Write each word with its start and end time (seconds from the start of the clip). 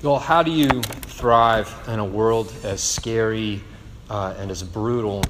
Well, 0.00 0.20
how 0.20 0.44
do 0.44 0.52
you 0.52 0.80
thrive 0.80 1.74
in 1.88 1.98
a 1.98 2.04
world 2.04 2.54
as 2.62 2.80
scary 2.80 3.60
uh, 4.08 4.32
and 4.38 4.48
as 4.48 4.62
brutal 4.62 5.24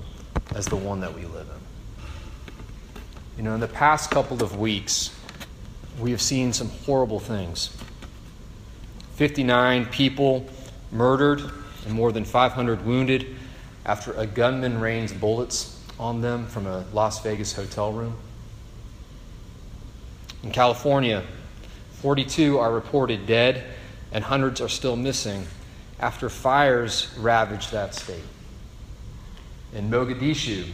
as 0.55 0.67
the 0.67 0.77
one 0.77 1.01
that 1.01 1.15
we 1.15 1.25
live 1.25 1.47
in? 1.49 2.05
You 3.39 3.45
know, 3.45 3.55
in 3.55 3.61
the 3.61 3.67
past 3.67 4.11
couple 4.11 4.43
of 4.43 4.59
weeks, 4.59 5.19
we 5.99 6.11
have 6.11 6.21
seen 6.21 6.53
some 6.53 6.69
horrible 6.69 7.19
things 7.19 7.75
59 9.15 9.87
people 9.87 10.47
murdered 10.93 11.51
and 11.87 11.95
more 11.95 12.13
than 12.13 12.27
500 12.27 12.85
wounded 12.85 13.37
after 13.87 14.13
a 14.13 14.27
gunman 14.27 14.79
rains 14.81 15.15
bullets 15.15 15.83
on 15.99 16.21
them 16.21 16.47
from 16.47 16.67
a 16.67 16.85
Las 16.93 17.23
Vegas 17.23 17.55
hotel 17.55 17.95
room. 17.95 18.19
In 20.43 20.51
California, 20.51 21.25
42 22.03 22.59
are 22.59 22.71
reported 22.71 23.27
dead 23.27 23.65
and 24.13 24.25
hundreds 24.25 24.61
are 24.61 24.69
still 24.69 24.97
missing 24.97 25.47
after 26.01 26.29
fires 26.29 27.15
ravaged 27.19 27.73
that 27.73 27.95
state. 27.95 28.23
In 29.75 29.91
Mogadishu, 29.91 30.67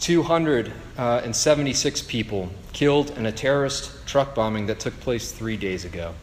276 0.00 2.02
people 2.02 2.50
killed 2.72 3.10
in 3.10 3.26
a 3.26 3.32
terrorist 3.32 4.06
truck 4.06 4.34
bombing 4.34 4.66
that 4.66 4.80
took 4.80 4.98
place 5.00 5.30
three 5.32 5.56
days 5.56 5.84
ago. 5.84 6.14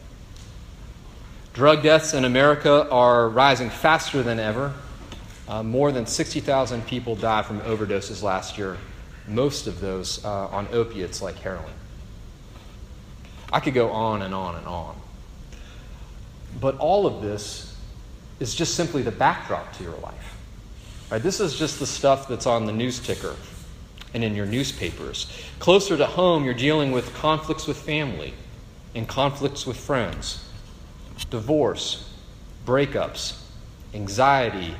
Drug 1.54 1.82
deaths 1.82 2.14
in 2.14 2.24
America 2.24 2.88
are 2.90 3.28
rising 3.28 3.70
faster 3.70 4.22
than 4.22 4.40
ever. 4.40 4.72
Uh, 5.46 5.62
more 5.62 5.92
than 5.92 6.06
60,000 6.06 6.86
people 6.86 7.16
died 7.16 7.44
from 7.46 7.60
overdoses 7.60 8.22
last 8.22 8.56
year, 8.58 8.76
most 9.28 9.66
of 9.66 9.80
those 9.80 10.24
uh, 10.24 10.48
on 10.48 10.66
opiates 10.72 11.22
like 11.22 11.36
heroin. 11.36 11.72
I 13.52 13.60
could 13.60 13.74
go 13.74 13.90
on 13.90 14.22
and 14.22 14.34
on 14.34 14.56
and 14.56 14.66
on. 14.66 14.96
But 16.60 16.78
all 16.78 17.06
of 17.06 17.22
this 17.22 17.76
is 18.40 18.54
just 18.54 18.74
simply 18.74 19.02
the 19.02 19.10
backdrop 19.10 19.72
to 19.76 19.82
your 19.82 19.96
life. 19.98 20.36
Right? 21.10 21.22
This 21.22 21.40
is 21.40 21.58
just 21.58 21.78
the 21.78 21.86
stuff 21.86 22.28
that's 22.28 22.46
on 22.46 22.66
the 22.66 22.72
news 22.72 22.98
ticker 22.98 23.36
and 24.14 24.24
in 24.24 24.34
your 24.34 24.46
newspapers. 24.46 25.30
Closer 25.58 25.96
to 25.96 26.06
home, 26.06 26.44
you're 26.44 26.54
dealing 26.54 26.92
with 26.92 27.12
conflicts 27.14 27.66
with 27.66 27.76
family 27.76 28.32
and 28.94 29.08
conflicts 29.08 29.66
with 29.66 29.76
friends, 29.76 30.48
divorce, 31.30 32.10
breakups, 32.64 33.40
anxiety, 33.92 34.74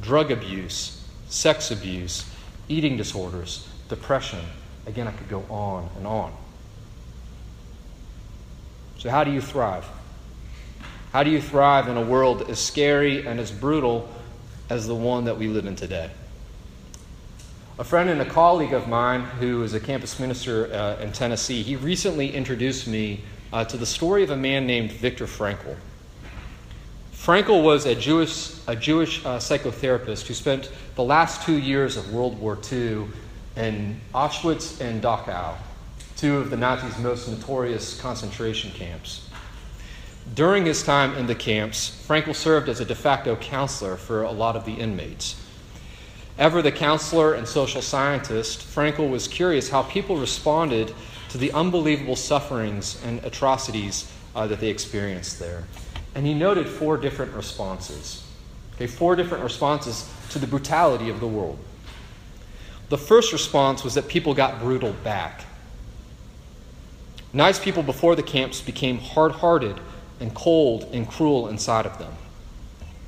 drug 0.00 0.30
abuse, 0.30 1.06
sex 1.28 1.70
abuse, 1.70 2.24
eating 2.68 2.96
disorders, 2.96 3.68
depression. 3.88 4.40
Again, 4.86 5.06
I 5.06 5.12
could 5.12 5.28
go 5.28 5.44
on 5.50 5.88
and 5.96 6.06
on. 6.06 6.32
So, 8.98 9.10
how 9.10 9.22
do 9.22 9.30
you 9.30 9.40
thrive? 9.40 9.86
How 11.12 11.22
do 11.22 11.30
you 11.30 11.40
thrive 11.40 11.88
in 11.88 11.96
a 11.96 12.02
world 12.02 12.50
as 12.50 12.58
scary 12.58 13.26
and 13.26 13.40
as 13.40 13.50
brutal 13.50 14.10
as 14.68 14.86
the 14.86 14.94
one 14.94 15.24
that 15.24 15.38
we 15.38 15.48
live 15.48 15.64
in 15.64 15.74
today? 15.74 16.10
A 17.78 17.84
friend 17.84 18.10
and 18.10 18.20
a 18.20 18.26
colleague 18.26 18.74
of 18.74 18.88
mine 18.88 19.22
who 19.22 19.62
is 19.62 19.72
a 19.72 19.80
campus 19.80 20.20
minister 20.20 20.70
uh, 20.70 21.02
in 21.02 21.12
Tennessee, 21.12 21.62
he 21.62 21.76
recently 21.76 22.34
introduced 22.34 22.86
me 22.86 23.22
uh, 23.54 23.64
to 23.64 23.78
the 23.78 23.86
story 23.86 24.22
of 24.22 24.30
a 24.30 24.36
man 24.36 24.66
named 24.66 24.92
Viktor 24.92 25.26
Frankl. 25.26 25.76
Frankl 27.14 27.62
was 27.62 27.86
a 27.86 27.94
Jewish, 27.94 28.58
a 28.66 28.76
Jewish 28.76 29.24
uh, 29.24 29.38
psychotherapist 29.38 30.26
who 30.26 30.34
spent 30.34 30.70
the 30.94 31.04
last 31.04 31.42
two 31.42 31.56
years 31.56 31.96
of 31.96 32.12
World 32.12 32.38
War 32.38 32.58
II 32.70 33.06
in 33.56 33.98
Auschwitz 34.14 34.80
and 34.82 35.02
Dachau, 35.02 35.54
two 36.18 36.36
of 36.36 36.50
the 36.50 36.56
Nazis' 36.56 36.98
most 36.98 37.28
notorious 37.28 37.98
concentration 37.98 38.70
camps. 38.72 39.28
During 40.34 40.66
his 40.66 40.82
time 40.82 41.14
in 41.14 41.26
the 41.26 41.34
camps, 41.34 42.04
Frankl 42.06 42.34
served 42.34 42.68
as 42.68 42.80
a 42.80 42.84
de 42.84 42.94
facto 42.94 43.36
counselor 43.36 43.96
for 43.96 44.22
a 44.22 44.30
lot 44.30 44.56
of 44.56 44.64
the 44.64 44.74
inmates. 44.74 45.40
Ever 46.38 46.62
the 46.62 46.70
counselor 46.70 47.34
and 47.34 47.48
social 47.48 47.82
scientist, 47.82 48.60
Frankl 48.60 49.10
was 49.10 49.26
curious 49.26 49.70
how 49.70 49.82
people 49.82 50.16
responded 50.16 50.94
to 51.30 51.38
the 51.38 51.50
unbelievable 51.52 52.14
sufferings 52.14 53.02
and 53.04 53.24
atrocities 53.24 54.10
uh, 54.36 54.46
that 54.46 54.60
they 54.60 54.68
experienced 54.68 55.38
there. 55.38 55.64
And 56.14 56.26
he 56.26 56.34
noted 56.34 56.68
four 56.68 56.96
different 56.96 57.34
responses. 57.34 58.24
Okay, 58.74 58.86
four 58.86 59.16
different 59.16 59.42
responses 59.42 60.08
to 60.30 60.38
the 60.38 60.46
brutality 60.46 61.10
of 61.10 61.20
the 61.20 61.26
world. 61.26 61.58
The 62.88 62.98
first 62.98 63.32
response 63.32 63.82
was 63.82 63.94
that 63.94 64.08
people 64.08 64.34
got 64.34 64.60
brutal 64.60 64.92
back. 65.04 65.44
Nice 67.32 67.58
people 67.58 67.82
before 67.82 68.14
the 68.14 68.22
camps 68.22 68.60
became 68.60 68.98
hard 68.98 69.32
hearted 69.32 69.78
and 70.20 70.34
cold 70.34 70.88
and 70.92 71.08
cruel 71.08 71.48
inside 71.48 71.86
of 71.86 71.98
them. 71.98 72.12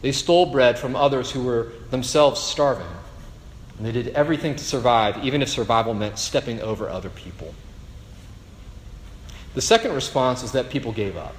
They 0.02 0.12
stole 0.12 0.46
bread 0.46 0.78
from 0.78 0.96
others 0.96 1.30
who 1.30 1.42
were 1.42 1.72
themselves 1.90 2.40
starving. 2.40 2.86
And 3.76 3.86
they 3.86 3.92
did 3.92 4.08
everything 4.08 4.56
to 4.56 4.64
survive, 4.64 5.24
even 5.24 5.42
if 5.42 5.48
survival 5.48 5.94
meant 5.94 6.18
stepping 6.18 6.60
over 6.60 6.88
other 6.88 7.10
people. 7.10 7.54
The 9.54 9.62
second 9.62 9.94
response 9.94 10.42
is 10.42 10.52
that 10.52 10.70
people 10.70 10.92
gave 10.92 11.16
up. 11.16 11.34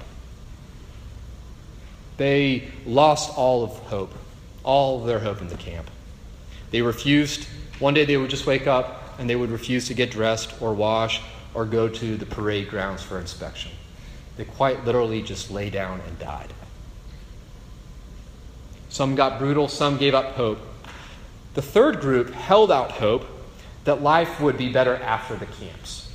They 2.18 2.68
lost 2.84 3.36
all 3.36 3.64
of 3.64 3.70
hope, 3.70 4.12
all 4.64 5.00
of 5.00 5.06
their 5.06 5.18
hope 5.18 5.40
in 5.40 5.48
the 5.48 5.56
camp. 5.56 5.90
They 6.70 6.82
refused. 6.82 7.46
One 7.78 7.94
day 7.94 8.04
they 8.04 8.16
would 8.16 8.30
just 8.30 8.46
wake 8.46 8.66
up 8.66 9.18
and 9.18 9.28
they 9.28 9.36
would 9.36 9.50
refuse 9.50 9.86
to 9.88 9.94
get 9.94 10.10
dressed 10.10 10.60
or 10.60 10.74
wash 10.74 11.20
or 11.54 11.64
go 11.64 11.88
to 11.88 12.16
the 12.16 12.26
parade 12.26 12.68
grounds 12.68 13.02
for 13.02 13.18
inspection. 13.18 13.72
They 14.36 14.44
quite 14.44 14.84
literally 14.84 15.22
just 15.22 15.50
lay 15.50 15.70
down 15.70 16.00
and 16.06 16.18
died. 16.18 16.52
Some 18.88 19.14
got 19.14 19.38
brutal, 19.38 19.68
some 19.68 19.96
gave 19.96 20.14
up 20.14 20.34
hope. 20.34 20.58
The 21.54 21.62
third 21.62 22.00
group 22.00 22.30
held 22.30 22.70
out 22.70 22.92
hope 22.92 23.26
that 23.84 24.02
life 24.02 24.40
would 24.40 24.56
be 24.56 24.72
better 24.72 24.96
after 24.96 25.36
the 25.36 25.46
camps. 25.46 26.10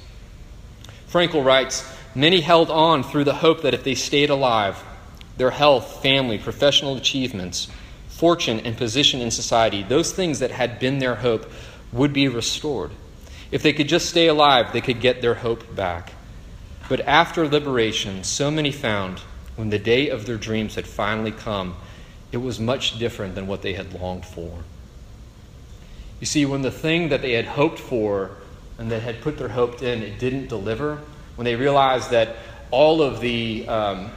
Frankl 1.09 1.43
writes 1.43 1.91
Many 2.15 2.41
held 2.41 2.71
on 2.71 3.03
through 3.03 3.25
the 3.25 3.35
hope 3.35 3.61
that 3.61 3.73
if 3.73 3.83
they 3.83 3.93
stayed 3.93 4.29
alive, 4.29 4.83
their 5.37 5.51
health, 5.51 6.01
family, 6.01 6.39
professional 6.39 6.97
achievements, 6.97 7.67
fortune, 8.07 8.59
and 8.61 8.75
position 8.75 9.21
in 9.21 9.29
society, 9.29 9.83
those 9.83 10.11
things 10.11 10.39
that 10.39 10.49
had 10.49 10.79
been 10.79 10.97
their 10.97 11.15
hope, 11.15 11.49
would 11.91 12.13
be 12.13 12.27
restored. 12.27 12.91
If 13.51 13.61
they 13.63 13.73
could 13.73 13.87
just 13.87 14.09
stay 14.09 14.27
alive, 14.27 14.73
they 14.73 14.81
could 14.81 14.99
get 14.99 15.21
their 15.21 15.35
hope 15.35 15.75
back. 15.75 16.11
But 16.89 17.01
after 17.01 17.47
liberation, 17.47 18.23
so 18.23 18.49
many 18.49 18.71
found 18.71 19.19
when 19.55 19.69
the 19.69 19.79
day 19.79 20.09
of 20.09 20.25
their 20.25 20.37
dreams 20.37 20.75
had 20.75 20.87
finally 20.87 21.31
come, 21.31 21.75
it 22.31 22.37
was 22.37 22.59
much 22.59 22.97
different 22.99 23.35
than 23.35 23.47
what 23.47 23.61
they 23.61 23.73
had 23.73 23.93
longed 23.93 24.25
for. 24.25 24.63
You 26.19 26.25
see, 26.25 26.45
when 26.45 26.61
the 26.61 26.71
thing 26.71 27.09
that 27.09 27.21
they 27.21 27.33
had 27.33 27.45
hoped 27.45 27.79
for 27.79 28.31
and 28.77 28.91
that 28.91 29.01
had 29.01 29.21
put 29.21 29.37
their 29.37 29.49
hope 29.49 29.81
in, 29.81 30.01
it 30.01 30.19
didn't 30.19 30.47
deliver, 30.47 31.01
when 31.35 31.45
they 31.45 31.55
realized 31.55 32.11
that 32.11 32.37
all 32.71 33.01
of 33.01 33.21
the 33.21 33.67
um, 33.67 34.11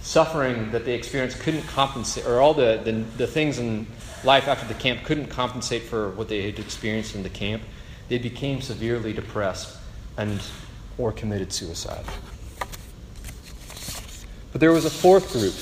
suffering 0.00 0.70
that 0.72 0.84
they 0.84 0.94
experienced 0.94 1.40
couldn't 1.40 1.62
compensate, 1.62 2.26
or 2.26 2.40
all 2.40 2.54
the, 2.54 2.80
the, 2.84 2.92
the 3.16 3.26
things 3.26 3.58
in 3.58 3.86
life 4.24 4.48
after 4.48 4.66
the 4.66 4.74
camp 4.74 5.04
couldn't 5.04 5.26
compensate 5.26 5.82
for 5.82 6.10
what 6.10 6.28
they 6.28 6.42
had 6.42 6.58
experienced 6.58 7.14
in 7.14 7.22
the 7.22 7.28
camp, 7.28 7.62
they 8.08 8.18
became 8.18 8.60
severely 8.60 9.12
depressed 9.12 9.78
and 10.16 10.40
or 10.98 11.12
committed 11.12 11.52
suicide. 11.52 12.04
But 14.52 14.60
there 14.60 14.72
was 14.72 14.84
a 14.84 14.90
fourth 14.90 15.32
group, 15.32 15.54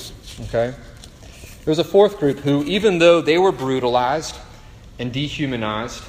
okay? 0.47 0.75
There 1.65 1.71
was 1.71 1.79
a 1.79 1.83
fourth 1.83 2.19
group 2.19 2.39
who, 2.39 2.63
even 2.65 2.99
though 2.99 3.21
they 3.21 3.37
were 3.37 3.51
brutalized 3.51 4.35
and 4.99 5.11
dehumanized, 5.11 6.03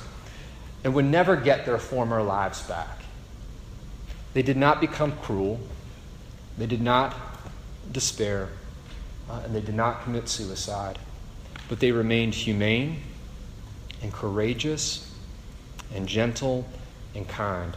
and 0.82 0.92
would 0.94 1.06
never 1.06 1.34
get 1.34 1.64
their 1.64 1.78
former 1.78 2.22
lives 2.22 2.60
back, 2.62 3.02
they 4.34 4.42
did 4.42 4.56
not 4.56 4.80
become 4.80 5.12
cruel, 5.18 5.58
they 6.58 6.66
did 6.66 6.82
not 6.82 7.16
despair, 7.90 8.48
uh, 9.30 9.40
and 9.44 9.54
they 9.54 9.60
did 9.60 9.74
not 9.74 10.04
commit 10.04 10.28
suicide, 10.28 10.98
but 11.68 11.80
they 11.80 11.92
remained 11.92 12.34
humane 12.34 13.00
and 14.02 14.12
courageous 14.12 15.10
and 15.94 16.06
gentle 16.06 16.68
and 17.14 17.26
kind. 17.28 17.74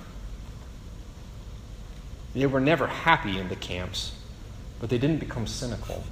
They 2.37 2.45
were 2.45 2.59
never 2.59 2.85
happy 2.85 3.39
in 3.39 3.49
the 3.49 3.55
camps, 3.55 4.11
but 4.79 4.91
they 4.91 4.99
didn't 4.99 5.17
become 5.17 5.47
cynical. 5.47 6.03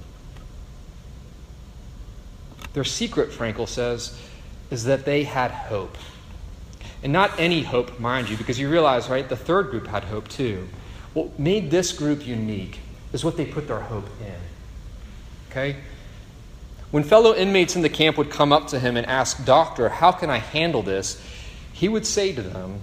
Their 2.72 2.82
secret, 2.82 3.30
Frankl 3.30 3.68
says, 3.68 4.20
is 4.70 4.84
that 4.84 5.04
they 5.04 5.22
had 5.22 5.52
hope. 5.52 5.96
And 7.04 7.12
not 7.12 7.38
any 7.38 7.62
hope, 7.62 8.00
mind 8.00 8.28
you, 8.28 8.36
because 8.36 8.58
you 8.58 8.68
realize, 8.68 9.08
right, 9.08 9.28
the 9.28 9.36
third 9.36 9.70
group 9.70 9.86
had 9.86 10.02
hope 10.04 10.26
too. 10.26 10.68
What 11.14 11.38
made 11.38 11.70
this 11.70 11.92
group 11.92 12.26
unique 12.26 12.80
is 13.12 13.24
what 13.24 13.36
they 13.36 13.46
put 13.46 13.68
their 13.68 13.80
hope 13.80 14.08
in. 14.20 14.40
Okay? 15.50 15.76
When 16.90 17.04
fellow 17.04 17.34
inmates 17.34 17.76
in 17.76 17.82
the 17.82 17.88
camp 17.88 18.18
would 18.18 18.30
come 18.30 18.52
up 18.52 18.66
to 18.68 18.80
him 18.80 18.96
and 18.96 19.06
ask, 19.06 19.44
Doctor, 19.44 19.88
how 19.88 20.10
can 20.10 20.28
I 20.28 20.38
handle 20.38 20.82
this? 20.82 21.22
He 21.72 21.88
would 21.88 22.04
say 22.04 22.32
to 22.32 22.42
them, 22.42 22.80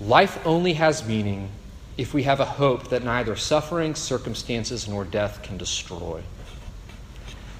Life 0.00 0.38
only 0.46 0.74
has 0.74 1.04
meaning 1.04 1.50
if 1.96 2.12
we 2.12 2.24
have 2.24 2.40
a 2.40 2.44
hope 2.44 2.88
that 2.88 3.02
neither 3.02 3.36
suffering, 3.36 3.94
circumstances, 3.94 4.86
nor 4.86 5.04
death 5.04 5.42
can 5.42 5.56
destroy. 5.56 6.22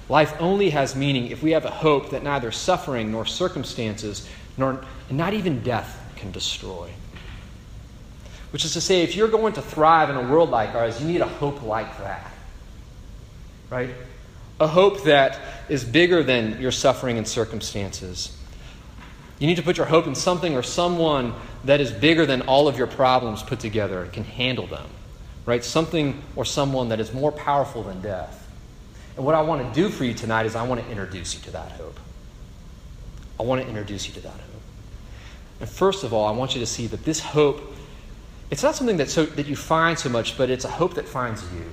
Life 0.09 0.33
only 0.39 0.69
has 0.69 0.95
meaning 0.95 1.27
if 1.27 1.43
we 1.43 1.51
have 1.51 1.65
a 1.65 1.71
hope 1.71 2.11
that 2.11 2.23
neither 2.23 2.51
suffering 2.51 3.11
nor 3.11 3.25
circumstances, 3.25 4.27
nor 4.57 4.83
not 5.09 5.33
even 5.33 5.63
death 5.63 5.99
can 6.15 6.31
destroy. 6.31 6.89
Which 8.51 8.63
is 8.63 8.73
to 8.73 8.81
say, 8.81 9.03
if 9.03 9.15
you're 9.15 9.27
going 9.27 9.53
to 9.53 9.61
thrive 9.61 10.09
in 10.09 10.15
a 10.15 10.21
world 10.21 10.49
like 10.49 10.73
ours, 10.75 11.01
you 11.01 11.07
need 11.07 11.21
a 11.21 11.27
hope 11.27 11.63
like 11.63 11.97
that. 11.97 12.31
Right? 13.69 13.89
A 14.59 14.67
hope 14.67 15.03
that 15.03 15.39
is 15.67 15.83
bigger 15.83 16.23
than 16.23 16.61
your 16.61 16.71
suffering 16.71 17.17
and 17.17 17.27
circumstances. 17.27 18.36
You 19.39 19.47
need 19.47 19.55
to 19.57 19.63
put 19.63 19.77
your 19.77 19.85
hope 19.85 20.07
in 20.07 20.15
something 20.15 20.55
or 20.55 20.63
someone 20.63 21.33
that 21.63 21.79
is 21.79 21.91
bigger 21.91 22.25
than 22.25 22.41
all 22.43 22.67
of 22.67 22.77
your 22.77 22.87
problems 22.87 23.43
put 23.43 23.59
together 23.59 24.01
and 24.03 24.11
can 24.11 24.23
handle 24.23 24.67
them. 24.67 24.87
Right? 25.45 25.63
Something 25.63 26.21
or 26.35 26.43
someone 26.43 26.89
that 26.89 26.99
is 26.99 27.13
more 27.13 27.31
powerful 27.31 27.83
than 27.83 28.01
death. 28.01 28.47
And 29.15 29.25
what 29.25 29.35
I 29.35 29.41
want 29.41 29.67
to 29.67 29.79
do 29.79 29.89
for 29.89 30.03
you 30.03 30.13
tonight 30.13 30.45
is 30.45 30.55
I 30.55 30.67
want 30.67 30.81
to 30.83 30.89
introduce 30.89 31.35
you 31.35 31.41
to 31.41 31.51
that 31.51 31.71
hope. 31.71 31.99
I 33.39 33.43
want 33.43 33.61
to 33.61 33.67
introduce 33.67 34.07
you 34.07 34.13
to 34.15 34.21
that 34.21 34.31
hope. 34.31 34.61
And 35.59 35.69
first 35.69 36.03
of 36.03 36.13
all, 36.13 36.25
I 36.27 36.31
want 36.31 36.53
you 36.53 36.59
to 36.59 36.67
see 36.67 36.87
that 36.87 37.03
this 37.03 37.19
hope, 37.19 37.61
it's 38.51 38.63
not 38.63 38.75
something 38.75 38.97
that, 38.97 39.09
so, 39.09 39.25
that 39.25 39.47
you 39.47 39.55
find 39.55 39.97
so 39.97 40.09
much, 40.09 40.37
but 40.37 40.49
it's 40.49 40.65
a 40.65 40.69
hope 40.69 40.95
that 40.95 41.07
finds 41.07 41.43
you. 41.53 41.65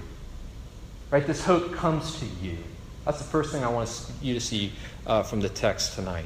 Right? 1.10 1.26
This 1.26 1.44
hope 1.44 1.74
comes 1.74 2.18
to 2.20 2.26
you. 2.42 2.56
That's 3.04 3.18
the 3.18 3.24
first 3.24 3.52
thing 3.52 3.62
I 3.62 3.68
want 3.68 4.10
you 4.22 4.34
to 4.34 4.40
see 4.40 4.72
uh, 5.06 5.22
from 5.22 5.40
the 5.40 5.50
text 5.50 5.94
tonight. 5.94 6.24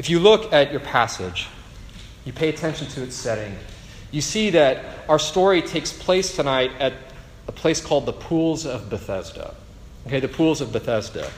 If 0.00 0.08
you 0.08 0.18
look 0.18 0.50
at 0.50 0.70
your 0.70 0.80
passage, 0.80 1.46
you 2.24 2.32
pay 2.32 2.48
attention 2.48 2.86
to 2.86 3.02
its 3.02 3.14
setting, 3.14 3.54
you 4.10 4.22
see 4.22 4.48
that 4.48 4.82
our 5.10 5.18
story 5.18 5.60
takes 5.60 5.92
place 5.92 6.34
tonight 6.34 6.70
at 6.80 6.94
a 7.46 7.52
place 7.52 7.82
called 7.82 8.06
the 8.06 8.14
Pools 8.14 8.64
of 8.64 8.88
Bethesda. 8.88 9.54
Okay, 10.06 10.18
the 10.18 10.26
Pools 10.26 10.62
of 10.62 10.72
Bethesda. 10.72 11.30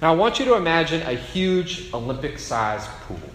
Now, 0.00 0.12
I 0.12 0.16
want 0.16 0.40
you 0.40 0.44
to 0.46 0.54
imagine 0.54 1.02
a 1.02 1.12
huge 1.12 1.94
Olympic 1.94 2.40
sized 2.40 2.90
pool. 3.06 3.30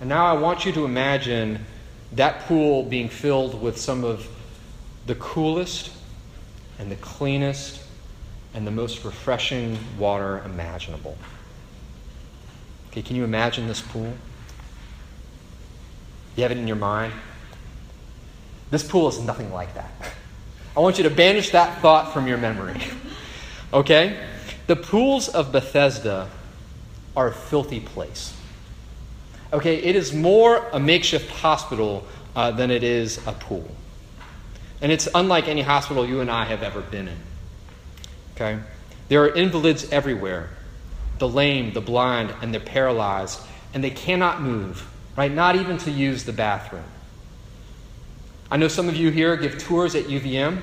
And 0.00 0.08
now 0.08 0.26
I 0.26 0.32
want 0.32 0.64
you 0.64 0.72
to 0.72 0.84
imagine 0.84 1.64
that 2.10 2.40
pool 2.46 2.82
being 2.82 3.08
filled 3.08 3.62
with 3.62 3.78
some 3.78 4.02
of 4.02 4.26
the 5.06 5.14
coolest 5.14 5.92
and 6.80 6.90
the 6.90 6.96
cleanest 6.96 7.84
and 8.52 8.66
the 8.66 8.72
most 8.72 9.04
refreshing 9.04 9.78
water 9.96 10.42
imaginable. 10.44 11.16
Okay, 12.92 13.00
can 13.00 13.16
you 13.16 13.24
imagine 13.24 13.66
this 13.66 13.80
pool? 13.80 14.12
You 16.36 16.42
have 16.42 16.52
it 16.52 16.58
in 16.58 16.66
your 16.66 16.76
mind? 16.76 17.14
This 18.70 18.82
pool 18.82 19.08
is 19.08 19.18
nothing 19.18 19.50
like 19.50 19.74
that. 19.74 19.90
I 20.76 20.80
want 20.80 20.98
you 20.98 21.04
to 21.04 21.10
banish 21.10 21.50
that 21.50 21.80
thought 21.80 22.12
from 22.12 22.26
your 22.26 22.38
memory. 22.38 22.80
Okay? 23.74 24.22
The 24.66 24.76
pools 24.76 25.30
of 25.30 25.50
Bethesda 25.50 26.28
are 27.16 27.28
a 27.28 27.32
filthy 27.32 27.80
place. 27.80 28.36
Okay, 29.50 29.76
it 29.76 29.96
is 29.96 30.12
more 30.12 30.68
a 30.74 30.78
makeshift 30.78 31.30
hospital 31.30 32.06
uh, 32.36 32.50
than 32.50 32.70
it 32.70 32.82
is 32.82 33.18
a 33.26 33.32
pool. 33.32 33.66
And 34.82 34.92
it's 34.92 35.08
unlike 35.14 35.48
any 35.48 35.62
hospital 35.62 36.06
you 36.06 36.20
and 36.20 36.30
I 36.30 36.44
have 36.44 36.62
ever 36.62 36.82
been 36.82 37.08
in. 37.08 37.16
Okay? 38.34 38.58
There 39.08 39.24
are 39.24 39.34
invalids 39.34 39.90
everywhere 39.90 40.50
the 41.22 41.28
lame, 41.28 41.72
the 41.72 41.80
blind, 41.80 42.34
and 42.42 42.52
the 42.52 42.58
paralyzed, 42.58 43.38
and 43.74 43.84
they 43.84 43.90
cannot 43.90 44.42
move, 44.42 44.84
right? 45.16 45.30
Not 45.30 45.54
even 45.54 45.78
to 45.78 45.90
use 45.92 46.24
the 46.24 46.32
bathroom. 46.32 46.82
I 48.50 48.56
know 48.56 48.66
some 48.66 48.88
of 48.88 48.96
you 48.96 49.12
here 49.12 49.36
give 49.36 49.56
tours 49.56 49.94
at 49.94 50.06
UVM. 50.06 50.60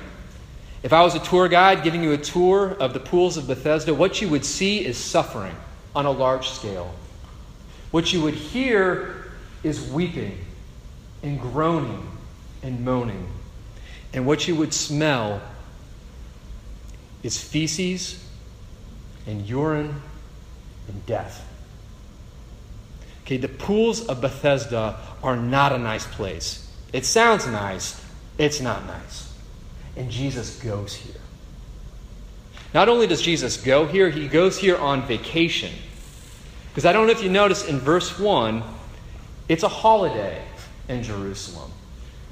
If 0.82 0.92
I 0.92 1.02
was 1.02 1.14
a 1.14 1.18
tour 1.18 1.48
guide 1.48 1.82
giving 1.82 2.02
you 2.04 2.12
a 2.12 2.18
tour 2.18 2.76
of 2.78 2.92
the 2.92 3.00
pools 3.00 3.38
of 3.38 3.46
Bethesda, 3.46 3.94
what 3.94 4.20
you 4.20 4.28
would 4.28 4.44
see 4.44 4.84
is 4.84 4.98
suffering 4.98 5.56
on 5.94 6.04
a 6.04 6.10
large 6.10 6.50
scale. 6.50 6.94
What 7.90 8.12
you 8.12 8.20
would 8.20 8.34
hear 8.34 9.32
is 9.62 9.90
weeping 9.90 10.44
and 11.22 11.40
groaning 11.40 12.06
and 12.62 12.84
moaning. 12.84 13.32
And 14.12 14.26
what 14.26 14.46
you 14.46 14.56
would 14.56 14.74
smell 14.74 15.40
is 17.22 17.42
feces 17.42 18.22
and 19.26 19.48
urine 19.48 20.02
and 20.88 21.06
death. 21.06 21.46
Okay, 23.22 23.36
the 23.36 23.48
pools 23.48 24.06
of 24.06 24.20
Bethesda 24.20 24.98
are 25.22 25.36
not 25.36 25.72
a 25.72 25.78
nice 25.78 26.06
place. 26.06 26.68
It 26.92 27.06
sounds 27.06 27.46
nice, 27.46 28.04
it's 28.38 28.60
not 28.60 28.86
nice. 28.86 29.32
And 29.96 30.10
Jesus 30.10 30.60
goes 30.62 30.94
here. 30.94 31.20
Not 32.72 32.88
only 32.88 33.06
does 33.06 33.20
Jesus 33.20 33.56
go 33.56 33.86
here, 33.86 34.10
he 34.10 34.28
goes 34.28 34.58
here 34.58 34.76
on 34.76 35.06
vacation. 35.06 35.72
Because 36.70 36.84
I 36.84 36.92
don't 36.92 37.06
know 37.06 37.12
if 37.12 37.22
you 37.22 37.30
notice 37.30 37.66
in 37.66 37.78
verse 37.80 38.18
1, 38.18 38.62
it's 39.48 39.64
a 39.64 39.68
holiday 39.68 40.42
in 40.88 41.02
Jerusalem. 41.02 41.70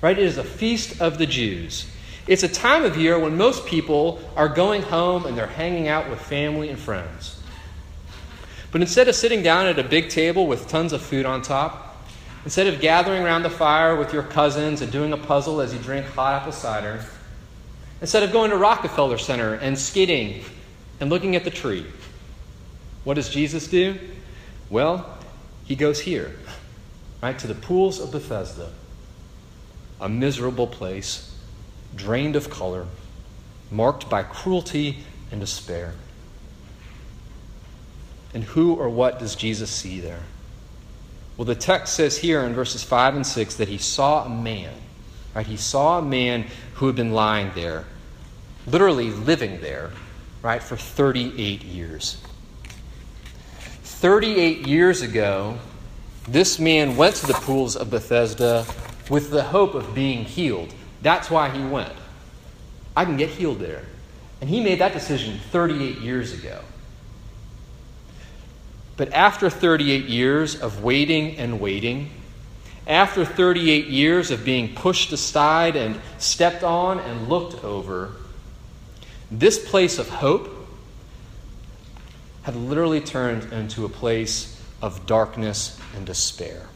Right? 0.00 0.16
It 0.16 0.24
is 0.24 0.38
a 0.38 0.44
feast 0.44 1.00
of 1.00 1.18
the 1.18 1.26
Jews. 1.26 1.90
It's 2.28 2.42
a 2.42 2.48
time 2.48 2.84
of 2.84 2.96
year 2.96 3.18
when 3.18 3.36
most 3.36 3.66
people 3.66 4.20
are 4.36 4.48
going 4.48 4.82
home 4.82 5.26
and 5.26 5.36
they're 5.36 5.46
hanging 5.46 5.88
out 5.88 6.08
with 6.08 6.20
family 6.20 6.68
and 6.68 6.78
friends. 6.78 7.37
But 8.70 8.82
instead 8.82 9.08
of 9.08 9.14
sitting 9.14 9.42
down 9.42 9.66
at 9.66 9.78
a 9.78 9.82
big 9.82 10.10
table 10.10 10.46
with 10.46 10.68
tons 10.68 10.92
of 10.92 11.00
food 11.00 11.24
on 11.24 11.42
top, 11.42 11.96
instead 12.44 12.66
of 12.66 12.80
gathering 12.80 13.22
around 13.22 13.42
the 13.42 13.50
fire 13.50 13.96
with 13.96 14.12
your 14.12 14.22
cousins 14.22 14.82
and 14.82 14.92
doing 14.92 15.12
a 15.12 15.16
puzzle 15.16 15.60
as 15.60 15.72
you 15.72 15.80
drink 15.80 16.06
hot 16.06 16.34
apple 16.34 16.52
cider, 16.52 17.04
instead 18.00 18.22
of 18.22 18.32
going 18.32 18.50
to 18.50 18.56
Rockefeller 18.56 19.18
Center 19.18 19.54
and 19.54 19.78
skidding 19.78 20.44
and 21.00 21.08
looking 21.08 21.34
at 21.34 21.44
the 21.44 21.50
tree, 21.50 21.86
what 23.04 23.14
does 23.14 23.30
Jesus 23.30 23.68
do? 23.68 23.98
Well, 24.68 25.18
he 25.64 25.74
goes 25.74 26.00
here, 26.00 26.36
right, 27.22 27.38
to 27.38 27.46
the 27.46 27.54
pools 27.54 28.00
of 28.00 28.10
Bethesda, 28.10 28.70
a 30.00 30.08
miserable 30.08 30.66
place, 30.66 31.34
drained 31.96 32.36
of 32.36 32.50
color, 32.50 32.86
marked 33.70 34.10
by 34.10 34.22
cruelty 34.22 34.98
and 35.30 35.40
despair. 35.40 35.94
And 38.38 38.46
who 38.46 38.74
or 38.74 38.88
what 38.88 39.18
does 39.18 39.34
Jesus 39.34 39.68
see 39.68 39.98
there? 39.98 40.22
Well, 41.36 41.44
the 41.44 41.56
text 41.56 41.94
says 41.94 42.16
here 42.16 42.44
in 42.44 42.54
verses 42.54 42.84
5 42.84 43.16
and 43.16 43.26
6 43.26 43.56
that 43.56 43.66
he 43.66 43.78
saw 43.78 44.26
a 44.26 44.28
man, 44.28 44.72
right? 45.34 45.44
He 45.44 45.56
saw 45.56 45.98
a 45.98 46.02
man 46.02 46.44
who 46.74 46.86
had 46.86 46.94
been 46.94 47.12
lying 47.12 47.50
there, 47.56 47.84
literally 48.68 49.10
living 49.10 49.60
there, 49.60 49.90
right, 50.40 50.62
for 50.62 50.76
38 50.76 51.64
years. 51.64 52.22
38 53.82 54.68
years 54.68 55.02
ago, 55.02 55.58
this 56.28 56.60
man 56.60 56.96
went 56.96 57.16
to 57.16 57.26
the 57.26 57.34
pools 57.34 57.74
of 57.74 57.90
Bethesda 57.90 58.64
with 59.10 59.32
the 59.32 59.42
hope 59.42 59.74
of 59.74 59.96
being 59.96 60.24
healed. 60.24 60.72
That's 61.02 61.28
why 61.28 61.50
he 61.50 61.64
went. 61.64 61.92
I 62.96 63.04
can 63.04 63.16
get 63.16 63.30
healed 63.30 63.58
there. 63.58 63.84
And 64.40 64.48
he 64.48 64.62
made 64.62 64.78
that 64.78 64.92
decision 64.92 65.40
38 65.50 65.98
years 65.98 66.32
ago. 66.32 66.60
But 68.98 69.12
after 69.12 69.48
38 69.48 70.06
years 70.06 70.60
of 70.60 70.82
waiting 70.82 71.38
and 71.38 71.60
waiting, 71.60 72.10
after 72.84 73.24
38 73.24 73.86
years 73.86 74.32
of 74.32 74.44
being 74.44 74.74
pushed 74.74 75.12
aside 75.12 75.76
and 75.76 76.00
stepped 76.18 76.64
on 76.64 76.98
and 76.98 77.28
looked 77.28 77.62
over, 77.62 78.10
this 79.30 79.70
place 79.70 80.00
of 80.00 80.08
hope 80.08 80.68
had 82.42 82.56
literally 82.56 83.00
turned 83.00 83.52
into 83.52 83.84
a 83.84 83.88
place 83.88 84.60
of 84.82 85.06
darkness 85.06 85.78
and 85.94 86.04
despair. 86.04 86.66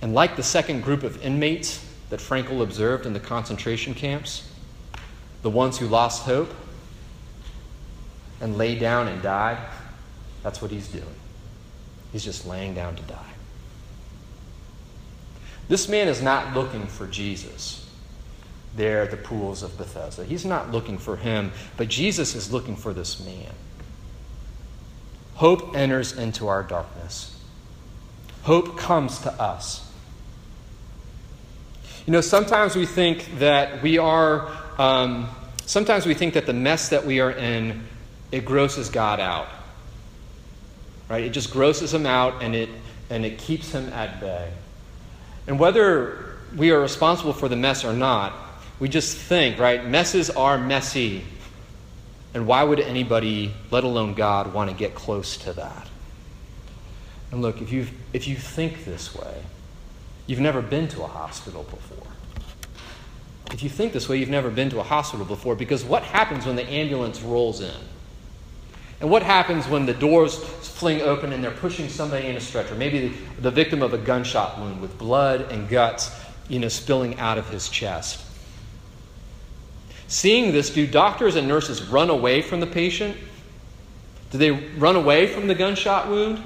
And 0.00 0.14
like 0.14 0.36
the 0.36 0.42
second 0.44 0.82
group 0.82 1.02
of 1.02 1.20
inmates 1.24 1.84
that 2.10 2.20
Frankl 2.20 2.62
observed 2.62 3.06
in 3.06 3.12
the 3.12 3.20
concentration 3.20 3.92
camps, 3.92 4.48
the 5.42 5.50
ones 5.50 5.78
who 5.78 5.88
lost 5.88 6.22
hope 6.22 6.54
and 8.40 8.56
lay 8.56 8.78
down 8.78 9.08
and 9.08 9.20
died, 9.20 9.58
that's 10.42 10.60
what 10.60 10.70
he's 10.70 10.88
doing. 10.88 11.14
He's 12.12 12.24
just 12.24 12.46
laying 12.46 12.74
down 12.74 12.96
to 12.96 13.02
die. 13.02 13.32
This 15.68 15.88
man 15.88 16.08
is 16.08 16.20
not 16.20 16.54
looking 16.54 16.86
for 16.86 17.06
Jesus 17.06 17.88
there 18.76 19.02
at 19.02 19.10
the 19.10 19.16
pools 19.16 19.62
of 19.62 19.76
Bethesda. 19.78 20.24
He's 20.24 20.44
not 20.44 20.70
looking 20.70 20.98
for 20.98 21.16
him, 21.16 21.52
but 21.76 21.88
Jesus 21.88 22.34
is 22.34 22.52
looking 22.52 22.76
for 22.76 22.92
this 22.92 23.24
man. 23.24 23.52
Hope 25.34 25.76
enters 25.76 26.12
into 26.16 26.48
our 26.48 26.62
darkness. 26.62 27.38
Hope 28.42 28.76
comes 28.76 29.20
to 29.20 29.32
us. 29.32 29.88
You 32.06 32.12
know, 32.12 32.20
sometimes 32.20 32.74
we 32.74 32.86
think 32.86 33.38
that 33.38 33.82
we 33.82 33.98
are, 33.98 34.48
um, 34.78 35.28
sometimes 35.66 36.04
we 36.04 36.14
think 36.14 36.34
that 36.34 36.46
the 36.46 36.52
mess 36.52 36.88
that 36.88 37.06
we 37.06 37.20
are 37.20 37.30
in, 37.30 37.84
it 38.32 38.44
grosses 38.44 38.88
God 38.88 39.20
out. 39.20 39.46
Right? 41.12 41.24
It 41.24 41.32
just 41.32 41.50
grosses 41.50 41.92
him 41.92 42.06
out 42.06 42.42
and 42.42 42.54
it, 42.54 42.70
and 43.10 43.26
it 43.26 43.36
keeps 43.36 43.70
him 43.70 43.92
at 43.92 44.18
bay. 44.18 44.50
And 45.46 45.58
whether 45.58 46.38
we 46.56 46.70
are 46.70 46.80
responsible 46.80 47.34
for 47.34 47.50
the 47.50 47.56
mess 47.56 47.84
or 47.84 47.92
not, 47.92 48.32
we 48.80 48.88
just 48.88 49.18
think, 49.18 49.58
right? 49.58 49.86
Messes 49.86 50.30
are 50.30 50.56
messy. 50.56 51.22
And 52.32 52.46
why 52.46 52.64
would 52.64 52.80
anybody, 52.80 53.52
let 53.70 53.84
alone 53.84 54.14
God, 54.14 54.54
want 54.54 54.70
to 54.70 54.74
get 54.74 54.94
close 54.94 55.36
to 55.36 55.52
that? 55.52 55.86
And 57.30 57.42
look, 57.42 57.60
if, 57.60 57.70
you 57.70 57.88
if 58.14 58.26
you 58.26 58.36
think 58.36 58.86
this 58.86 59.14
way, 59.14 59.42
you've 60.26 60.40
never 60.40 60.62
been 60.62 60.88
to 60.88 61.02
a 61.02 61.08
hospital 61.08 61.64
before. 61.64 62.06
If 63.52 63.62
you 63.62 63.68
think 63.68 63.92
this 63.92 64.08
way, 64.08 64.16
you've 64.16 64.30
never 64.30 64.48
been 64.48 64.70
to 64.70 64.80
a 64.80 64.82
hospital 64.82 65.26
before 65.26 65.56
because 65.56 65.84
what 65.84 66.04
happens 66.04 66.46
when 66.46 66.56
the 66.56 66.66
ambulance 66.70 67.20
rolls 67.20 67.60
in? 67.60 67.91
And 69.02 69.10
what 69.10 69.24
happens 69.24 69.66
when 69.66 69.84
the 69.84 69.94
doors 69.94 70.36
fling 70.36 71.00
open 71.02 71.32
and 71.32 71.42
they're 71.42 71.50
pushing 71.50 71.88
somebody 71.88 72.28
in 72.28 72.36
a 72.36 72.40
stretcher? 72.40 72.76
Maybe 72.76 73.12
the, 73.40 73.50
victim 73.50 73.82
of 73.82 73.92
a 73.92 73.98
gunshot 73.98 74.60
wound 74.60 74.80
with 74.80 74.96
blood 74.96 75.50
and 75.50 75.68
guts, 75.68 76.16
you 76.48 76.60
know, 76.60 76.68
spilling 76.68 77.18
out 77.18 77.36
of 77.36 77.50
his 77.50 77.68
chest. 77.68 78.24
Seeing 80.06 80.52
this, 80.52 80.70
do 80.70 80.86
doctors 80.86 81.34
and 81.34 81.48
nurses 81.48 81.82
run 81.82 82.10
away 82.10 82.42
from 82.42 82.60
the 82.60 82.66
patient? 82.66 83.16
Do 84.30 84.38
they 84.38 84.52
run 84.52 84.94
away 84.94 85.26
from 85.26 85.48
the 85.48 85.54
gunshot 85.56 86.08
wound? 86.08 86.40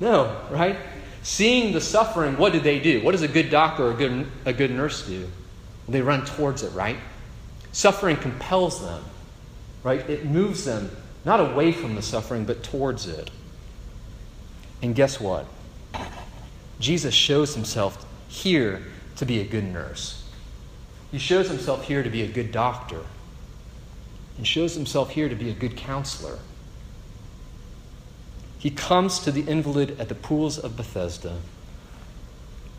No, 0.00 0.40
right? 0.50 0.78
Seeing 1.22 1.74
the 1.74 1.82
suffering, 1.82 2.38
what 2.38 2.54
do 2.54 2.60
they 2.60 2.80
do? 2.80 3.02
What 3.02 3.12
does 3.12 3.22
a 3.22 3.28
good 3.28 3.50
doctor 3.50 3.88
or 3.88 3.90
a 3.90 3.94
good, 3.94 4.26
a 4.46 4.54
good 4.54 4.70
nurse 4.70 5.06
do? 5.06 5.28
They 5.86 6.00
run 6.00 6.24
towards 6.24 6.62
it, 6.62 6.70
right? 6.70 6.96
Suffering 7.72 8.16
compels 8.16 8.80
them, 8.80 9.04
right? 9.84 10.00
It 10.10 10.24
moves 10.24 10.64
them 10.64 10.90
not 11.24 11.38
away 11.38 11.70
from 11.70 11.94
the 11.94 12.02
suffering, 12.02 12.44
but 12.44 12.64
towards 12.64 13.06
it. 13.06 13.30
And 14.82 14.94
guess 14.94 15.20
what? 15.20 15.46
Jesus 16.80 17.14
shows 17.14 17.54
himself 17.54 18.04
here 18.26 18.82
to 19.16 19.24
be 19.24 19.40
a 19.40 19.44
good 19.44 19.64
nurse. 19.64 20.28
He 21.12 21.18
shows 21.18 21.48
himself 21.48 21.84
here 21.86 22.02
to 22.02 22.10
be 22.10 22.22
a 22.22 22.26
good 22.26 22.50
doctor. 22.50 23.02
And 24.36 24.46
shows 24.46 24.74
himself 24.74 25.10
here 25.10 25.28
to 25.28 25.36
be 25.36 25.48
a 25.48 25.54
good 25.54 25.76
counselor. 25.76 26.40
He 28.58 28.70
comes 28.70 29.20
to 29.20 29.30
the 29.30 29.48
invalid 29.48 30.00
at 30.00 30.08
the 30.08 30.14
pools 30.14 30.58
of 30.58 30.76
Bethesda, 30.76 31.36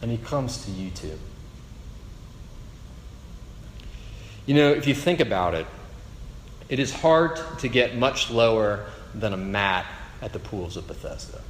and 0.01 0.11
he 0.11 0.17
comes 0.17 0.65
to 0.65 0.71
you 0.71 0.89
too. 0.89 1.17
You 4.45 4.55
know, 4.55 4.71
if 4.71 4.87
you 4.87 4.93
think 4.93 5.19
about 5.19 5.53
it, 5.53 5.65
it 6.69 6.79
is 6.79 6.91
hard 6.91 7.39
to 7.59 7.67
get 7.67 7.95
much 7.95 8.31
lower 8.31 8.85
than 9.13 9.33
a 9.33 9.37
mat 9.37 9.85
at 10.21 10.33
the 10.33 10.39
pools 10.39 10.77
of 10.77 10.87
Bethesda. 10.87 11.41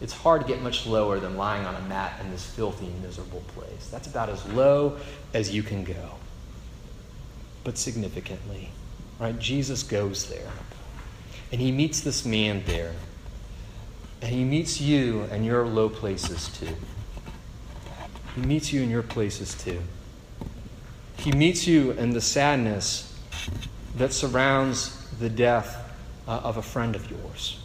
It's 0.00 0.12
hard 0.12 0.42
to 0.42 0.46
get 0.46 0.60
much 0.60 0.86
lower 0.86 1.18
than 1.18 1.36
lying 1.36 1.64
on 1.64 1.74
a 1.74 1.80
mat 1.88 2.20
in 2.20 2.30
this 2.30 2.44
filthy, 2.44 2.90
miserable 3.00 3.42
place. 3.54 3.88
That's 3.90 4.06
about 4.06 4.28
as 4.28 4.44
low 4.46 4.98
as 5.32 5.54
you 5.54 5.62
can 5.62 5.84
go. 5.84 6.10
But 7.62 7.78
significantly, 7.78 8.70
right? 9.18 9.38
Jesus 9.38 9.82
goes 9.82 10.28
there. 10.28 10.50
And 11.52 11.60
he 11.60 11.72
meets 11.72 12.00
this 12.00 12.26
man 12.26 12.64
there. 12.66 12.92
And 14.20 14.30
he 14.30 14.44
meets 14.44 14.80
you 14.80 15.22
and 15.30 15.46
your 15.46 15.66
low 15.66 15.88
places 15.88 16.48
too. 16.48 16.76
He 18.34 18.42
meets 18.42 18.72
you 18.72 18.82
in 18.82 18.90
your 18.90 19.02
places 19.02 19.54
too. 19.54 19.80
He 21.16 21.30
meets 21.32 21.66
you 21.66 21.92
in 21.92 22.10
the 22.10 22.20
sadness 22.20 23.13
that 23.96 24.12
surrounds 24.12 25.08
the 25.18 25.28
death 25.28 25.76
uh, 26.26 26.40
of 26.42 26.56
a 26.56 26.62
friend 26.62 26.96
of 26.96 27.10
yours. 27.10 27.60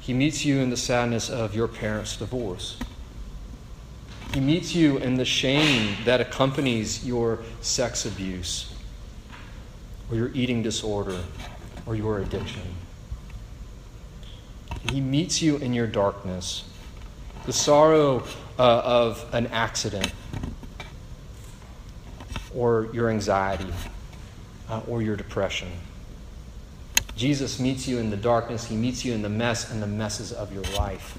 He 0.00 0.12
meets 0.12 0.44
you 0.44 0.58
in 0.58 0.70
the 0.70 0.76
sadness 0.76 1.30
of 1.30 1.54
your 1.54 1.68
parents' 1.68 2.16
divorce. 2.16 2.76
He 4.34 4.40
meets 4.40 4.74
you 4.74 4.96
in 4.96 5.14
the 5.14 5.24
shame 5.24 5.96
that 6.04 6.20
accompanies 6.20 7.06
your 7.06 7.40
sex 7.60 8.06
abuse, 8.06 8.74
or 10.10 10.16
your 10.16 10.30
eating 10.34 10.62
disorder, 10.62 11.20
or 11.86 11.94
your 11.94 12.18
addiction. 12.18 12.62
He 14.90 15.00
meets 15.00 15.40
you 15.40 15.56
in 15.58 15.72
your 15.72 15.86
darkness, 15.86 16.64
the 17.46 17.52
sorrow 17.52 18.24
uh, 18.58 18.82
of 18.84 19.24
an 19.32 19.46
accident, 19.48 20.10
or 22.54 22.88
your 22.92 23.08
anxiety 23.08 23.72
uh, 24.72 24.80
or 24.88 25.02
your 25.02 25.16
depression. 25.16 25.68
Jesus 27.14 27.60
meets 27.60 27.86
you 27.86 27.98
in 27.98 28.08
the 28.08 28.16
darkness, 28.16 28.64
He 28.64 28.74
meets 28.74 29.04
you 29.04 29.12
in 29.12 29.20
the 29.20 29.28
mess 29.28 29.70
and 29.70 29.82
the 29.82 29.86
messes 29.86 30.32
of 30.32 30.52
your 30.52 30.64
life. 30.76 31.18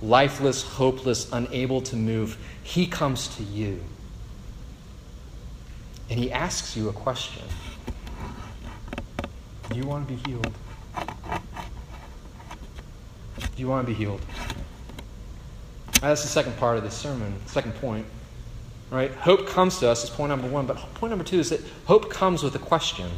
Lifeless, 0.00 0.62
hopeless, 0.62 1.30
unable 1.32 1.82
to 1.82 1.96
move, 1.96 2.38
He 2.62 2.86
comes 2.86 3.28
to 3.36 3.42
you. 3.42 3.78
And 6.08 6.18
He 6.18 6.32
asks 6.32 6.76
you 6.76 6.88
a 6.88 6.92
question 6.94 7.42
Do 9.68 9.76
you 9.76 9.84
want 9.84 10.08
to 10.08 10.14
be 10.14 10.30
healed? 10.30 10.54
Do 13.36 13.58
you 13.58 13.68
want 13.68 13.86
to 13.86 13.92
be 13.92 13.96
healed? 13.96 14.22
That's 16.00 16.22
the 16.22 16.28
second 16.28 16.56
part 16.56 16.78
of 16.78 16.84
this 16.84 16.96
sermon, 16.96 17.34
second 17.46 17.74
point. 17.74 18.06
Right? 18.92 19.10
Hope 19.14 19.46
comes 19.46 19.78
to 19.78 19.88
us 19.88 20.04
is 20.04 20.10
point 20.10 20.28
number 20.28 20.46
one, 20.46 20.66
but 20.66 20.76
point 20.94 21.10
number 21.10 21.24
two 21.24 21.38
is 21.38 21.48
that 21.48 21.60
hope 21.86 22.10
comes 22.10 22.42
with 22.42 22.54
a 22.54 22.58
question 22.58 23.10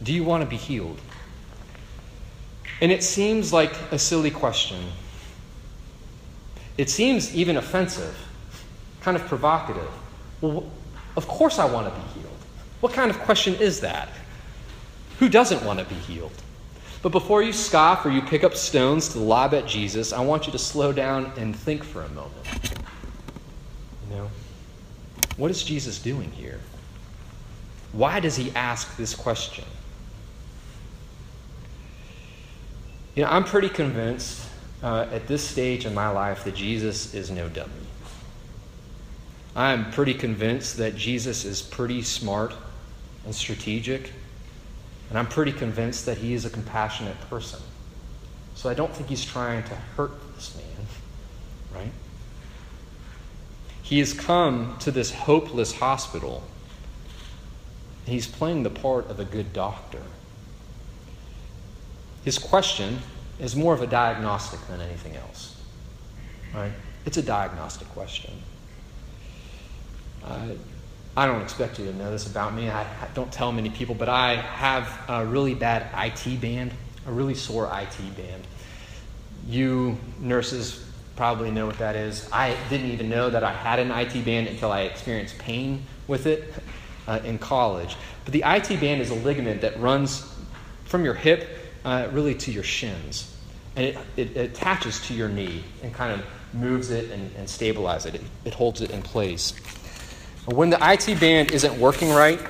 Do 0.00 0.12
you 0.12 0.22
want 0.22 0.44
to 0.44 0.48
be 0.48 0.56
healed? 0.56 1.00
And 2.80 2.92
it 2.92 3.02
seems 3.02 3.52
like 3.52 3.72
a 3.90 3.98
silly 3.98 4.30
question. 4.30 4.78
It 6.76 6.88
seems 6.88 7.34
even 7.34 7.56
offensive, 7.56 8.16
kind 9.00 9.16
of 9.16 9.26
provocative. 9.26 9.90
Well, 10.40 10.70
of 11.16 11.26
course 11.26 11.58
I 11.58 11.64
want 11.64 11.92
to 11.92 12.00
be 12.00 12.20
healed. 12.20 12.38
What 12.78 12.92
kind 12.92 13.10
of 13.10 13.18
question 13.18 13.56
is 13.56 13.80
that? 13.80 14.08
Who 15.18 15.28
doesn't 15.28 15.64
want 15.64 15.80
to 15.80 15.84
be 15.86 15.96
healed? 15.96 16.30
But 17.02 17.10
before 17.10 17.42
you 17.42 17.52
scoff 17.52 18.06
or 18.06 18.10
you 18.10 18.22
pick 18.22 18.44
up 18.44 18.54
stones 18.54 19.08
to 19.08 19.18
lob 19.18 19.52
at 19.52 19.66
Jesus, 19.66 20.12
I 20.12 20.20
want 20.20 20.46
you 20.46 20.52
to 20.52 20.58
slow 20.58 20.92
down 20.92 21.32
and 21.36 21.56
think 21.56 21.82
for 21.82 22.02
a 22.02 22.08
moment. 22.10 22.46
What 25.36 25.50
is 25.50 25.62
Jesus 25.62 25.98
doing 25.98 26.30
here? 26.32 26.60
Why 27.92 28.20
does 28.20 28.36
he 28.36 28.50
ask 28.52 28.96
this 28.96 29.14
question? 29.14 29.64
You 33.14 33.24
know, 33.24 33.30
I'm 33.30 33.44
pretty 33.44 33.68
convinced 33.68 34.46
uh, 34.82 35.06
at 35.10 35.26
this 35.26 35.46
stage 35.46 35.86
in 35.86 35.94
my 35.94 36.08
life 36.08 36.44
that 36.44 36.54
Jesus 36.54 37.14
is 37.14 37.30
no 37.30 37.48
dummy. 37.48 37.72
I'm 39.56 39.90
pretty 39.90 40.14
convinced 40.14 40.76
that 40.76 40.94
Jesus 40.94 41.44
is 41.44 41.62
pretty 41.62 42.02
smart 42.02 42.54
and 43.24 43.34
strategic, 43.34 44.12
and 45.08 45.18
I'm 45.18 45.26
pretty 45.26 45.52
convinced 45.52 46.06
that 46.06 46.18
he 46.18 46.32
is 46.34 46.44
a 46.44 46.50
compassionate 46.50 47.20
person. 47.28 47.60
So 48.54 48.68
I 48.68 48.74
don't 48.74 48.92
think 48.92 49.08
he's 49.08 49.24
trying 49.24 49.64
to 49.64 49.74
hurt 49.74 50.12
this 50.36 50.54
man, 50.56 50.86
right? 51.74 51.92
He 53.88 54.00
has 54.00 54.12
come 54.12 54.76
to 54.80 54.90
this 54.90 55.10
hopeless 55.10 55.72
hospital. 55.72 56.42
He's 58.04 58.26
playing 58.26 58.62
the 58.62 58.70
part 58.70 59.08
of 59.08 59.18
a 59.18 59.24
good 59.24 59.54
doctor. 59.54 60.02
His 62.22 62.36
question 62.36 62.98
is 63.40 63.56
more 63.56 63.72
of 63.72 63.80
a 63.80 63.86
diagnostic 63.86 64.60
than 64.68 64.82
anything 64.82 65.16
else. 65.16 65.56
Right? 66.54 66.72
It's 67.06 67.16
a 67.16 67.22
diagnostic 67.22 67.88
question. 67.88 68.34
I 71.16 71.24
don't 71.24 71.40
expect 71.40 71.78
you 71.78 71.86
to 71.86 71.94
know 71.94 72.10
this 72.10 72.26
about 72.26 72.52
me. 72.52 72.68
I, 72.68 72.82
I 72.82 73.08
don't 73.14 73.32
tell 73.32 73.52
many 73.52 73.70
people, 73.70 73.94
but 73.94 74.10
I 74.10 74.34
have 74.34 75.00
a 75.08 75.24
really 75.24 75.54
bad 75.54 75.86
IT 75.96 76.42
band, 76.42 76.72
a 77.06 77.10
really 77.10 77.34
sore 77.34 77.64
IT 77.72 78.16
band. 78.16 78.46
You 79.46 79.96
nurses 80.20 80.87
probably 81.18 81.50
know 81.50 81.66
what 81.66 81.78
that 81.78 81.96
is. 81.96 82.28
I 82.32 82.56
didn't 82.70 82.92
even 82.92 83.10
know 83.10 83.28
that 83.28 83.42
I 83.42 83.52
had 83.52 83.80
an 83.80 83.90
IT 83.90 84.24
band 84.24 84.46
until 84.46 84.70
I 84.70 84.82
experienced 84.82 85.36
pain 85.36 85.82
with 86.06 86.26
it 86.26 86.54
uh, 87.08 87.18
in 87.24 87.38
college. 87.38 87.96
But 88.24 88.32
the 88.32 88.44
IT 88.46 88.80
band 88.80 89.02
is 89.02 89.10
a 89.10 89.16
ligament 89.16 89.62
that 89.62 89.78
runs 89.80 90.24
from 90.84 91.04
your 91.04 91.14
hip 91.14 91.48
uh, 91.84 92.08
really 92.12 92.36
to 92.36 92.52
your 92.52 92.62
shins. 92.62 93.34
And 93.74 93.86
it, 93.86 93.98
it, 94.16 94.36
attaches 94.36 95.04
to 95.08 95.14
your 95.14 95.28
knee 95.28 95.64
and 95.82 95.92
kind 95.92 96.12
of 96.12 96.24
moves 96.54 96.90
it 96.90 97.10
and, 97.10 97.34
and 97.36 97.48
stabilizes 97.48 98.06
it. 98.06 98.14
it. 98.16 98.22
It 98.44 98.54
holds 98.54 98.80
it 98.80 98.92
in 98.92 99.02
place. 99.02 99.54
When 100.46 100.70
the 100.70 100.78
IT 100.80 101.18
band 101.18 101.50
isn't 101.50 101.80
working 101.80 102.10
right, 102.10 102.40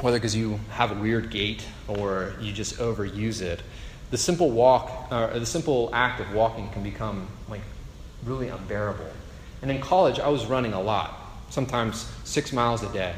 whether 0.00 0.16
because 0.16 0.36
you 0.36 0.60
have 0.70 0.92
a 0.92 1.00
weird 1.00 1.30
gait 1.30 1.66
or 1.88 2.34
you 2.40 2.52
just 2.52 2.76
overuse 2.76 3.42
it, 3.42 3.62
the 4.12 4.18
simple 4.18 4.52
walk 4.52 5.10
or 5.10 5.24
uh, 5.24 5.38
the 5.40 5.46
simple 5.46 5.90
act 5.92 6.20
of 6.20 6.32
walking 6.32 6.68
can 6.70 6.84
become 6.84 7.26
like 7.48 7.60
really 8.24 8.48
unbearable. 8.48 9.10
And 9.62 9.70
in 9.70 9.80
college, 9.80 10.18
I 10.18 10.28
was 10.28 10.46
running 10.46 10.72
a 10.72 10.80
lot, 10.80 11.14
sometimes 11.50 12.10
six 12.24 12.52
miles 12.52 12.82
a 12.82 12.92
day. 12.92 13.14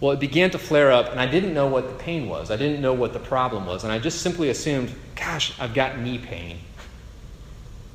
Well, 0.00 0.12
it 0.12 0.20
began 0.20 0.50
to 0.50 0.58
flare 0.58 0.90
up, 0.90 1.10
and 1.10 1.20
I 1.20 1.26
didn't 1.26 1.52
know 1.52 1.66
what 1.66 1.88
the 1.88 1.94
pain 2.02 2.26
was. 2.28 2.50
I 2.50 2.56
didn't 2.56 2.80
know 2.80 2.94
what 2.94 3.12
the 3.12 3.18
problem 3.18 3.66
was. 3.66 3.84
And 3.84 3.92
I 3.92 3.98
just 3.98 4.22
simply 4.22 4.48
assumed, 4.48 4.94
gosh, 5.14 5.58
I've 5.60 5.74
got 5.74 5.98
knee 5.98 6.16
pain. 6.16 6.58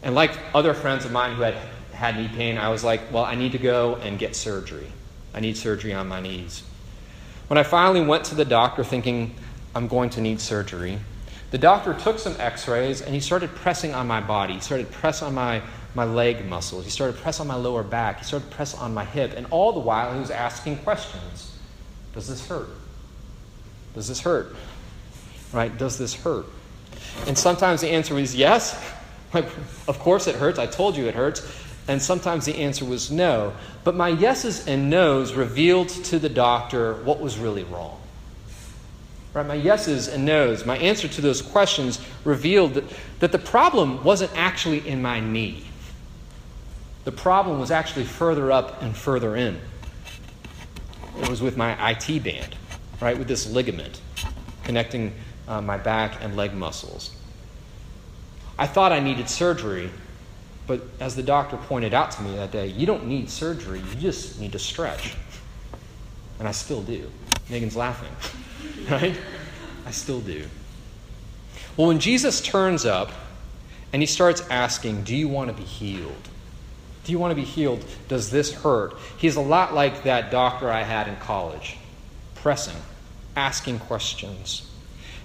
And 0.03 0.13
like 0.13 0.31
other 0.53 0.75
friends 0.75 1.03
of 1.05 1.11
mine 1.11 1.35
who 1.35 1.41
had 1.41 1.55
had 1.93 2.17
knee 2.17 2.27
pain, 2.27 2.59
I 2.59 2.69
was 2.69 2.83
like, 2.83 3.11
well, 3.11 3.25
I 3.25 3.33
need 3.33 3.53
to 3.53 3.57
go 3.57 3.95
and 3.95 4.19
get 4.19 4.35
surgery. 4.35 4.91
I 5.33 5.39
need 5.39 5.57
surgery 5.57 5.93
on 5.93 6.07
my 6.07 6.21
knees. 6.21 6.61
When 7.47 7.57
I 7.57 7.63
finally 7.63 8.05
went 8.05 8.25
to 8.25 8.35
the 8.35 8.45
doctor 8.45 8.83
thinking 8.83 9.33
I'm 9.73 9.87
going 9.87 10.11
to 10.11 10.21
need 10.21 10.39
surgery, 10.39 10.99
the 11.55 11.59
doctor 11.59 11.93
took 11.93 12.19
some 12.19 12.35
x 12.37 12.67
rays 12.67 13.01
and 13.01 13.15
he 13.15 13.21
started 13.21 13.49
pressing 13.55 13.93
on 13.93 14.07
my 14.07 14.19
body. 14.19 14.55
He 14.55 14.59
started 14.59 14.91
pressing 14.91 15.29
on 15.29 15.35
my, 15.35 15.61
my 15.93 16.03
leg 16.03 16.45
muscles. 16.45 16.83
He 16.83 16.91
started 16.91 17.15
pressing 17.15 17.43
on 17.43 17.47
my 17.47 17.55
lower 17.55 17.81
back. 17.81 18.19
He 18.19 18.25
started 18.25 18.51
pressing 18.51 18.81
on 18.81 18.93
my 18.93 19.05
hip. 19.05 19.31
And 19.37 19.47
all 19.51 19.71
the 19.71 19.79
while, 19.79 20.13
he 20.13 20.19
was 20.19 20.31
asking 20.31 20.79
questions 20.79 21.57
Does 22.13 22.27
this 22.27 22.45
hurt? 22.45 22.67
Does 23.93 24.09
this 24.09 24.19
hurt? 24.19 24.53
Right? 25.53 25.77
Does 25.77 25.97
this 25.97 26.13
hurt? 26.13 26.47
And 27.25 27.37
sometimes 27.37 27.79
the 27.79 27.87
answer 27.87 28.15
was 28.15 28.35
yes. 28.35 28.77
Like, 29.33 29.47
of 29.87 29.97
course 29.99 30.27
it 30.27 30.35
hurts. 30.35 30.59
I 30.59 30.65
told 30.65 30.97
you 30.97 31.07
it 31.07 31.15
hurts. 31.15 31.41
And 31.87 32.01
sometimes 32.01 32.43
the 32.43 32.55
answer 32.57 32.83
was 32.83 33.11
no. 33.11 33.53
But 33.85 33.95
my 33.95 34.09
yeses 34.09 34.67
and 34.67 34.89
nos 34.89 35.33
revealed 35.33 35.87
to 35.87 36.19
the 36.19 36.27
doctor 36.27 36.95
what 37.03 37.21
was 37.21 37.37
really 37.37 37.63
wrong. 37.63 38.01
Right? 39.35 39.45
My 39.45 39.55
yeses 39.55 40.07
and 40.07 40.23
nos, 40.23 40.65
my 40.65 40.77
answer 40.77 41.09
to 41.09 41.21
those 41.21 41.41
questions 41.41 41.99
revealed 42.23 42.75
that, 42.75 42.85
that 43.19 43.33
the 43.33 43.37
problem 43.37 44.01
wasn't 44.01 44.31
actually 44.33 44.87
in 44.87 45.01
my 45.01 45.19
knee. 45.19 45.65
The 47.03 47.11
problem 47.11 47.59
was 47.59 47.69
actually 47.69 48.05
further 48.05 48.49
up 48.49 48.81
and 48.81 48.95
further 48.95 49.35
in. 49.35 49.59
It 51.21 51.29
was 51.29 51.41
with 51.41 51.57
my 51.57 51.91
IT 51.91 52.23
band, 52.23 52.55
right? 53.01 53.17
With 53.17 53.27
this 53.27 53.51
ligament 53.51 53.99
connecting 54.63 55.13
uh, 55.49 55.59
my 55.59 55.77
back 55.77 56.23
and 56.23 56.37
leg 56.37 56.53
muscles. 56.53 57.13
I 58.57 58.67
thought 58.67 58.93
I 58.93 59.01
needed 59.01 59.29
surgery, 59.29 59.89
but 60.65 60.81
as 61.01 61.13
the 61.13 61.23
doctor 61.23 61.57
pointed 61.57 61.93
out 61.93 62.11
to 62.11 62.21
me 62.23 62.35
that 62.37 62.51
day, 62.51 62.67
you 62.67 62.85
don't 62.85 63.05
need 63.05 63.29
surgery, 63.29 63.79
you 63.79 63.95
just 63.95 64.39
need 64.39 64.53
to 64.53 64.59
stretch. 64.59 65.13
And 66.39 66.47
I 66.47 66.51
still 66.51 66.81
do. 66.81 67.11
Megan's 67.49 67.75
laughing, 67.75 68.09
right? 68.89 69.15
I 69.85 69.91
still 69.91 70.21
do. 70.21 70.45
Well, 71.77 71.87
when 71.87 71.99
Jesus 71.99 72.41
turns 72.41 72.85
up 72.85 73.11
and 73.91 74.01
he 74.01 74.05
starts 74.05 74.41
asking, 74.49 75.03
Do 75.03 75.15
you 75.15 75.27
want 75.27 75.49
to 75.49 75.55
be 75.55 75.63
healed? 75.63 76.29
Do 77.03 77.11
you 77.11 77.19
want 77.19 77.31
to 77.31 77.35
be 77.35 77.43
healed? 77.43 77.85
Does 78.07 78.31
this 78.31 78.51
hurt? 78.51 78.95
He's 79.17 79.35
a 79.35 79.41
lot 79.41 79.73
like 79.73 80.03
that 80.03 80.31
doctor 80.31 80.71
I 80.71 80.81
had 80.81 81.07
in 81.07 81.15
college, 81.17 81.77
pressing, 82.35 82.81
asking 83.35 83.79
questions. 83.79 84.67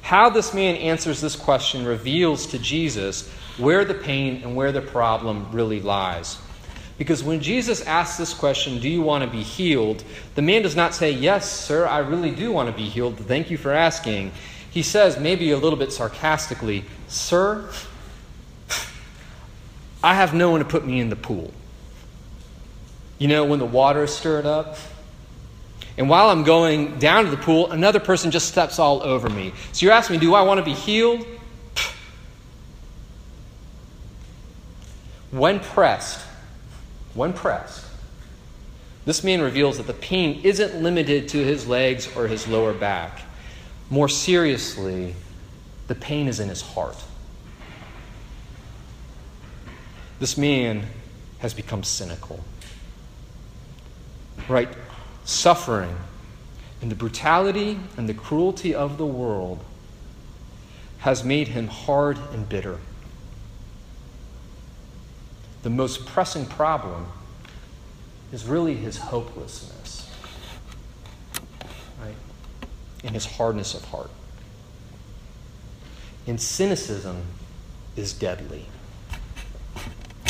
How 0.03 0.29
this 0.29 0.53
man 0.53 0.77
answers 0.77 1.21
this 1.21 1.37
question 1.37 1.85
reveals 1.85 2.47
to 2.49 2.59
Jesus 2.59 3.29
where 3.57 3.85
the 3.85 3.95
pain 3.95 4.43
and 4.43 4.57
where 4.57 4.73
the 4.73 4.81
problem 4.81 5.51
really 5.53 5.81
lies. 5.81 6.39
Because 7.01 7.25
when 7.25 7.41
Jesus 7.41 7.81
asks 7.87 8.19
this 8.19 8.35
question, 8.35 8.79
Do 8.79 8.87
you 8.87 9.01
want 9.01 9.25
to 9.25 9.31
be 9.31 9.43
healed? 9.43 10.05
the 10.35 10.43
man 10.43 10.61
does 10.61 10.77
not 10.77 10.95
say, 10.95 11.11
Yes, 11.11 11.51
sir, 11.51 11.87
I 11.87 12.01
really 12.01 12.31
do 12.31 12.53
want 12.53 12.69
to 12.69 12.77
be 12.77 12.91
healed. 12.91 13.17
Thank 13.17 13.51
you 13.51 13.57
for 13.57 13.73
asking. 13.73 14.33
He 14.71 14.83
says, 14.83 15.19
maybe 15.19 15.51
a 15.53 15.57
little 15.57 15.79
bit 15.79 15.95
sarcastically, 15.95 16.85
Sir, 17.09 17.71
I 20.05 20.15
have 20.15 20.35
no 20.35 20.51
one 20.51 20.59
to 20.61 20.67
put 20.67 20.87
me 20.87 21.01
in 21.01 21.09
the 21.09 21.17
pool. 21.17 21.55
You 23.19 23.29
know, 23.29 23.47
when 23.47 23.61
the 23.61 23.65
water 23.65 24.05
is 24.05 24.15
stirred 24.15 24.45
up, 24.45 24.77
and 25.97 26.07
while 26.07 26.29
I'm 26.29 26.45
going 26.45 26.99
down 26.99 27.25
to 27.25 27.31
the 27.31 27.39
pool, 27.39 27.73
another 27.73 27.99
person 27.99 28.31
just 28.31 28.47
steps 28.47 28.79
all 28.79 29.03
over 29.03 29.31
me. 29.31 29.55
So 29.73 29.87
you're 29.87 29.95
asking 29.95 30.17
me, 30.17 30.21
do 30.21 30.35
I 30.35 30.43
want 30.43 30.59
to 30.59 30.65
be 30.65 30.75
healed? 30.75 31.27
When 35.31 35.61
pressed, 35.61 36.27
when 37.15 37.33
pressed, 37.33 37.87
this 39.05 39.25
man 39.25 39.41
reveals 39.41 39.79
that 39.79 39.87
the 39.87 39.95
pain 39.95 40.41
isn't 40.45 40.83
limited 40.83 41.29
to 41.31 41.39
his 41.39 41.67
legs 41.67 42.09
or 42.17 42.29
his 42.29 42.47
lower 42.47 42.73
back. 42.73 43.23
More 43.89 44.09
seriously, 44.09 45.15
the 45.89 45.95
pain 45.95 46.29
is 46.29 46.39
in 46.39 46.49
his 46.49 46.61
heart. 46.61 46.97
This 50.21 50.37
man 50.37 50.87
has 51.39 51.55
become 51.55 51.83
cynical. 51.83 52.45
Right? 54.49 54.69
Suffering 55.25 55.97
and 56.83 56.91
the 56.91 56.95
brutality 56.95 57.79
and 57.97 58.09
the 58.09 58.15
cruelty 58.15 58.75
of 58.75 58.99
the 58.99 59.07
world 59.07 59.65
has 60.99 61.25
made 61.25 61.49
him 61.49 61.67
hard 61.67 62.19
and 62.33 62.49
bitter. 62.49 62.79
The 65.63 65.71
most 65.71 66.07
pressing 66.07 66.47
problem 66.47 67.07
is 68.33 68.45
really 68.47 68.77
his 68.77 68.97
hopelessness, 68.97 70.11
right? 72.01 72.15
And 73.05 73.15
his 73.15 73.27
hardness 73.27 73.75
of 73.75 73.85
heart. 73.85 74.11
And 76.27 76.41
cynicism 76.41 77.23
is 77.97 78.13
deadly. 78.13 78.67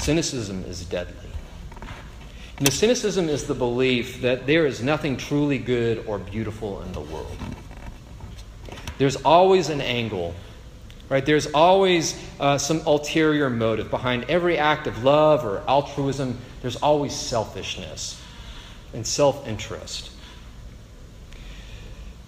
Cynicism 0.03 0.65
is 0.65 0.85
deadly. 0.85 1.15
You 2.59 2.65
know, 2.65 2.71
cynicism 2.71 3.29
is 3.29 3.45
the 3.45 3.55
belief 3.55 4.21
that 4.23 4.47
there 4.47 4.67
is 4.67 4.83
nothing 4.83 5.17
truly 5.17 5.59
good 5.59 6.05
or 6.07 6.19
beautiful 6.19 6.83
in 6.83 6.93
the 6.93 7.01
world. 7.01 7.37
There's 8.99 9.17
always 9.17 9.69
an 9.71 9.81
angle 9.81 10.35
right? 11.11 11.27
There's 11.27 11.49
always 11.49 12.19
uh, 12.39 12.57
some 12.57 12.81
ulterior 12.87 13.51
motive 13.51 13.91
behind 13.91 14.25
every 14.31 14.57
act 14.57 14.87
of 14.87 15.05
love 15.05 15.45
or 15.45 15.63
altruism. 15.69 16.39
There's 16.63 16.77
always 16.77 17.15
selfishness 17.15 18.19
and 18.95 19.07
self 19.07 19.47
interest. 19.47 20.11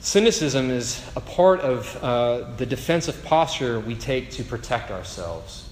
Cynicism 0.00 0.68
is 0.68 1.00
a 1.14 1.20
part 1.20 1.60
of 1.60 1.96
uh, 2.02 2.50
the 2.56 2.66
defensive 2.66 3.24
posture 3.24 3.78
we 3.78 3.94
take 3.94 4.32
to 4.32 4.42
protect 4.42 4.90
ourselves. 4.90 5.68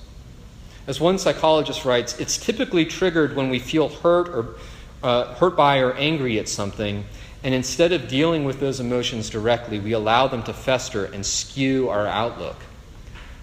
As 0.86 1.00
one 1.00 1.18
psychologist 1.18 1.84
writes, 1.84 2.18
it's 2.20 2.38
typically 2.38 2.84
triggered 2.84 3.34
when 3.34 3.50
we 3.50 3.58
feel 3.58 3.88
hurt 3.88 4.28
or 4.28 4.56
uh, 5.02 5.34
hurt 5.34 5.56
by 5.56 5.78
or 5.78 5.94
angry 5.94 6.38
at 6.38 6.48
something, 6.48 7.04
and 7.42 7.54
instead 7.54 7.90
of 7.92 8.06
dealing 8.06 8.44
with 8.44 8.60
those 8.60 8.78
emotions 8.78 9.30
directly, 9.30 9.80
we 9.80 9.92
allow 9.92 10.28
them 10.28 10.42
to 10.44 10.52
fester 10.52 11.06
and 11.06 11.26
skew 11.26 11.88
our 11.88 12.06
outlook. 12.06 12.56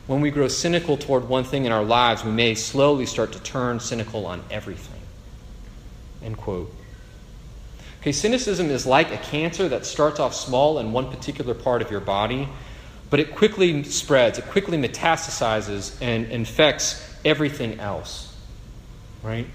When 0.07 0.21
we 0.21 0.31
grow 0.31 0.47
cynical 0.47 0.95
toward 0.95 1.27
one 1.27 1.43
thing 1.43 1.65
in 1.65 1.73
our 1.73 1.83
lives, 1.83 2.23
we 2.23 2.31
may 2.31 2.55
slowly 2.55 3.05
start 3.05 3.33
to 3.33 3.39
turn 3.41 3.81
cynical 3.81 4.25
on 4.25 4.41
everything. 4.49 5.01
End 6.23 6.37
quote. 6.37 6.73
Okay, 7.99 8.13
cynicism 8.13 8.69
is 8.69 8.85
like 8.85 9.11
a 9.11 9.17
cancer 9.17 9.67
that 9.67 9.85
starts 9.85 10.21
off 10.21 10.33
small 10.33 10.79
in 10.79 10.93
one 10.93 11.11
particular 11.11 11.53
part 11.53 11.81
of 11.81 11.91
your 11.91 11.99
body, 11.99 12.47
but 13.09 13.19
it 13.19 13.35
quickly 13.35 13.83
spreads, 13.83 14.37
it 14.37 14.45
quickly 14.45 14.77
metastasizes 14.77 15.97
and 16.01 16.27
infects 16.27 17.03
everything 17.25 17.79
else. 17.81 18.33
Right? 19.21 19.47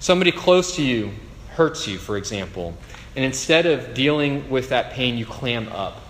Somebody 0.00 0.32
close 0.32 0.76
to 0.76 0.82
you 0.82 1.12
hurts 1.50 1.88
you, 1.88 1.96
for 1.96 2.18
example, 2.18 2.76
and 3.16 3.24
instead 3.24 3.64
of 3.64 3.94
dealing 3.94 4.50
with 4.50 4.68
that 4.68 4.92
pain, 4.92 5.16
you 5.16 5.24
clam 5.24 5.68
up 5.68 6.02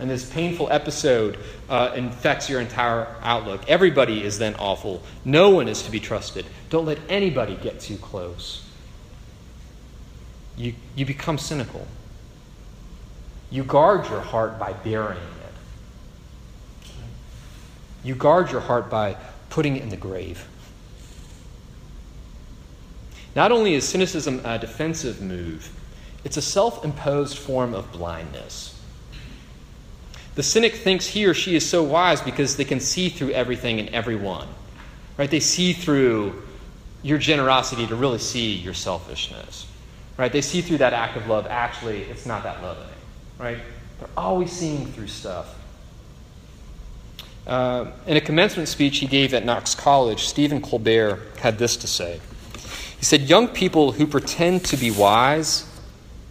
and 0.00 0.10
this 0.10 0.28
painful 0.28 0.68
episode 0.70 1.38
uh, 1.68 1.92
infects 1.94 2.48
your 2.48 2.60
entire 2.60 3.06
outlook. 3.22 3.62
Everybody 3.68 4.24
is 4.24 4.38
then 4.38 4.54
awful. 4.54 5.02
No 5.24 5.50
one 5.50 5.68
is 5.68 5.82
to 5.82 5.90
be 5.90 6.00
trusted. 6.00 6.46
Don't 6.70 6.86
let 6.86 6.98
anybody 7.08 7.56
get 7.56 7.80
too 7.80 7.98
close. 7.98 8.64
You, 10.56 10.74
you 10.96 11.04
become 11.04 11.36
cynical. 11.36 11.86
You 13.50 13.62
guard 13.62 14.08
your 14.08 14.20
heart 14.20 14.58
by 14.58 14.72
burying 14.72 15.20
it. 15.20 16.90
You 18.02 18.14
guard 18.14 18.50
your 18.50 18.60
heart 18.62 18.88
by 18.88 19.16
putting 19.50 19.76
it 19.76 19.82
in 19.82 19.90
the 19.90 19.96
grave. 19.96 20.46
Not 23.36 23.52
only 23.52 23.74
is 23.74 23.86
cynicism 23.86 24.40
a 24.44 24.58
defensive 24.58 25.20
move, 25.20 25.70
it's 26.24 26.36
a 26.36 26.42
self 26.42 26.84
imposed 26.84 27.36
form 27.36 27.74
of 27.74 27.92
blindness. 27.92 28.79
The 30.34 30.42
cynic 30.42 30.74
thinks 30.74 31.06
he 31.06 31.26
or 31.26 31.34
she 31.34 31.56
is 31.56 31.68
so 31.68 31.82
wise 31.82 32.20
because 32.20 32.56
they 32.56 32.64
can 32.64 32.80
see 32.80 33.08
through 33.08 33.30
everything 33.30 33.80
and 33.80 33.88
everyone. 33.90 34.46
Right? 35.16 35.30
They 35.30 35.40
see 35.40 35.72
through 35.72 36.42
your 37.02 37.18
generosity 37.18 37.86
to 37.86 37.94
really 37.94 38.18
see 38.18 38.54
your 38.54 38.74
selfishness. 38.74 39.66
Right? 40.16 40.32
They 40.32 40.40
see 40.40 40.60
through 40.60 40.78
that 40.78 40.92
act 40.92 41.16
of 41.16 41.26
love. 41.26 41.46
Actually, 41.48 42.02
it's 42.02 42.26
not 42.26 42.42
that 42.44 42.62
loving. 42.62 42.84
Right? 43.38 43.58
They're 43.98 44.08
always 44.16 44.52
seeing 44.52 44.86
through 44.92 45.08
stuff. 45.08 45.56
Uh, 47.46 47.90
in 48.06 48.16
a 48.16 48.20
commencement 48.20 48.68
speech 48.68 48.98
he 48.98 49.06
gave 49.06 49.34
at 49.34 49.44
Knox 49.44 49.74
College, 49.74 50.24
Stephen 50.24 50.60
Colbert 50.60 51.20
had 51.38 51.58
this 51.58 51.76
to 51.78 51.86
say. 51.86 52.20
He 52.98 53.04
said, 53.04 53.22
Young 53.22 53.48
people 53.48 53.92
who 53.92 54.06
pretend 54.06 54.64
to 54.66 54.76
be 54.76 54.90
wise 54.90 55.66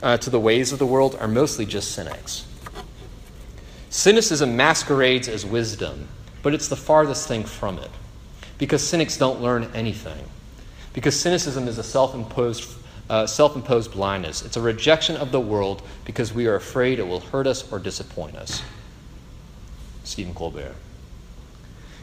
uh, 0.02 0.18
to 0.18 0.30
the 0.30 0.40
ways 0.40 0.72
of 0.72 0.80
the 0.80 0.86
world 0.86 1.18
are 1.20 1.28
mostly 1.28 1.66
just 1.66 1.92
cynics. 1.92 2.46
Cynicism 4.00 4.56
masquerades 4.56 5.28
as 5.28 5.46
wisdom, 5.46 6.08
but 6.42 6.54
it's 6.54 6.70
the 6.70 6.78
farthest 6.78 7.28
thing 7.28 7.44
from 7.44 7.78
it. 7.80 7.92
Because 8.58 8.82
cynics 8.82 9.18
don't 9.18 9.42
learn 9.42 9.70
anything. 9.74 10.24
Because 10.94 11.20
cynicism 11.20 11.68
is 11.68 11.78
a 11.78 11.84
self 11.84 12.16
imposed 12.16 12.78
uh, 13.10 13.28
self 13.28 13.58
imposed 13.58 13.92
blindness. 13.92 14.42
It's 14.46 14.56
a 14.56 14.62
rejection 14.62 15.18
of 15.18 15.34
the 15.34 15.42
world 15.42 15.82
because 16.06 16.34
we 16.34 16.48
are 16.48 16.56
afraid 16.56 16.98
it 17.00 17.08
will 17.10 17.20
hurt 17.20 17.46
us 17.46 17.70
or 17.74 17.78
disappoint 17.78 18.38
us. 18.38 18.64
Stephen 20.06 20.34
Colbert. 20.34 20.76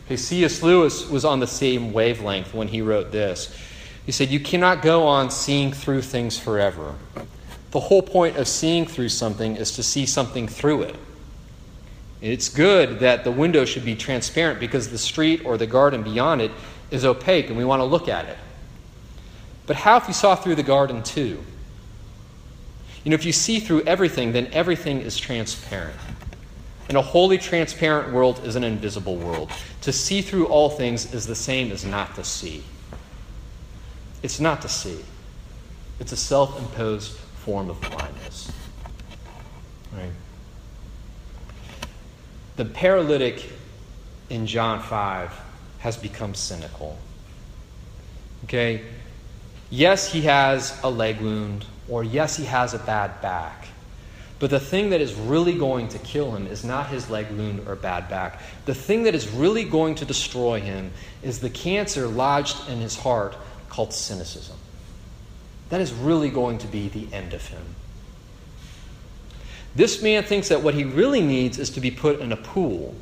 Okay, 0.05 0.19
C.S. 0.19 0.63
Lewis 0.63 1.09
was 1.09 1.25
on 1.25 1.41
the 1.41 1.47
same 1.47 1.95
wavelength 1.95 2.53
when 2.53 2.69
he 2.69 2.83
wrote 2.83 3.11
this. 3.11 3.59
He 4.05 4.13
said, 4.13 4.29
You 4.29 4.41
cannot 4.41 4.83
go 4.83 5.07
on 5.07 5.31
seeing 5.31 5.73
through 5.73 6.03
things 6.03 6.39
forever. 6.39 6.95
The 7.71 7.81
whole 7.81 8.03
point 8.03 8.37
of 8.37 8.47
seeing 8.47 8.85
through 8.85 9.09
something 9.09 9.57
is 9.57 9.73
to 9.77 9.83
see 9.83 10.05
something 10.05 10.47
through 10.47 10.83
it. 10.83 10.97
It's 12.33 12.49
good 12.49 13.01
that 13.01 13.25
the 13.25 13.31
window 13.31 13.65
should 13.65 13.85
be 13.85 13.95
transparent 13.95 14.59
because 14.59 14.91
the 14.91 14.99
street 14.99 15.45
or 15.45 15.57
the 15.57 15.67
garden 15.67 16.03
beyond 16.03 16.43
it 16.43 16.51
is 16.91 17.05
opaque 17.05 17.49
and 17.49 17.57
we 17.57 17.65
want 17.65 17.81
to 17.81 17.85
look 17.85 18.09
at 18.09 18.25
it. 18.27 18.37
But 19.67 19.77
how 19.77 19.97
if 19.97 20.09
you 20.09 20.15
saw 20.15 20.35
through 20.35 20.57
the 20.57 20.63
garden 20.63 21.03
too? 21.03 21.43
You 23.05 23.11
know, 23.11 23.15
if 23.15 23.25
you 23.25 23.33
see 23.33 23.61
through 23.61 23.83
everything, 23.83 24.33
then 24.33 24.49
everything 24.53 25.01
is 25.01 25.17
transparent. 25.17 25.97
And 26.89 26.97
a 26.97 27.03
wholly 27.03 27.39
transparent 27.39 28.13
world 28.13 28.41
is 28.45 28.57
an 28.57 28.65
invisible 28.65 29.17
world. 29.17 29.51
To 29.83 29.93
see 29.93 30.23
through 30.23 30.47
all 30.47 30.71
things 30.71 31.13
is 31.15 31.27
the 31.27 31.35
same 31.35 31.71
as 31.71 31.85
not 31.85 32.15
to 32.17 32.25
see. 32.25 32.65
It's 34.23 34.41
not 34.41 34.63
to 34.63 34.69
see, 34.69 35.05
it's 36.01 36.11
a 36.11 36.17
self 36.17 36.59
imposed 36.59 37.13
form 37.13 37.71
of 37.71 37.81
blindness. 37.81 38.51
Right? 39.93 40.11
The 42.57 42.65
paralytic 42.65 43.51
in 44.31 44.47
John 44.47 44.81
5 44.81 45.33
has 45.79 45.97
become 45.97 46.35
cynical. 46.35 46.99
Okay? 48.45 48.83
Yes, 49.71 50.11
he 50.11 50.23
has 50.23 50.79
a 50.83 50.91
leg 50.91 51.21
wound, 51.21 51.67
or 51.89 52.03
yes, 52.03 52.37
he 52.37 52.45
has 52.45 52.73
a 52.73 52.79
bad 52.79 53.21
back. 53.21 53.69
But 54.39 54.51
the 54.51 54.61
thing 54.61 54.91
that 54.91 55.01
is 55.01 55.15
really 55.15 55.57
going 55.57 55.89
to 55.89 55.99
kill 55.99 56.35
him 56.35 56.47
is 56.47 56.65
not 56.65 56.89
his 56.89 57.09
leg 57.09 57.31
wound 57.31 57.67
or 57.67 57.75
bad 57.75 58.09
back. 58.09 58.41
The 58.67 58.75
thing 58.75 59.05
that 59.05 59.15
is 59.15 59.29
really 59.29 59.65
going 59.65 59.95
to 59.97 60.05
destroy 60.05 60.61
him 60.61 60.93
is 61.23 61.41
the 61.41 61.51
cancer 61.51 62.07
lodged 62.07 62.69
in 62.69 62.79
his 62.79 62.97
heart 62.97 63.37
called 63.71 63.93
cynicism. 63.93 64.57
That 65.71 65.81
is 65.81 65.93
really 65.93 66.31
going 66.31 66.59
to 66.59 66.67
be 66.67 66.89
the 66.89 67.13
end 67.13 67.33
of 67.33 67.47
him. 67.47 67.65
This 69.77 70.03
man 70.03 70.25
thinks 70.25 70.49
that 70.49 70.63
what 70.63 70.73
he 70.73 70.85
really 70.85 71.21
needs 71.21 71.59
is 71.59 71.71
to 71.71 71.81
be 71.81 71.91
put 71.91 72.21
in 72.21 72.33
a 72.33 72.37
pool. 72.37 72.95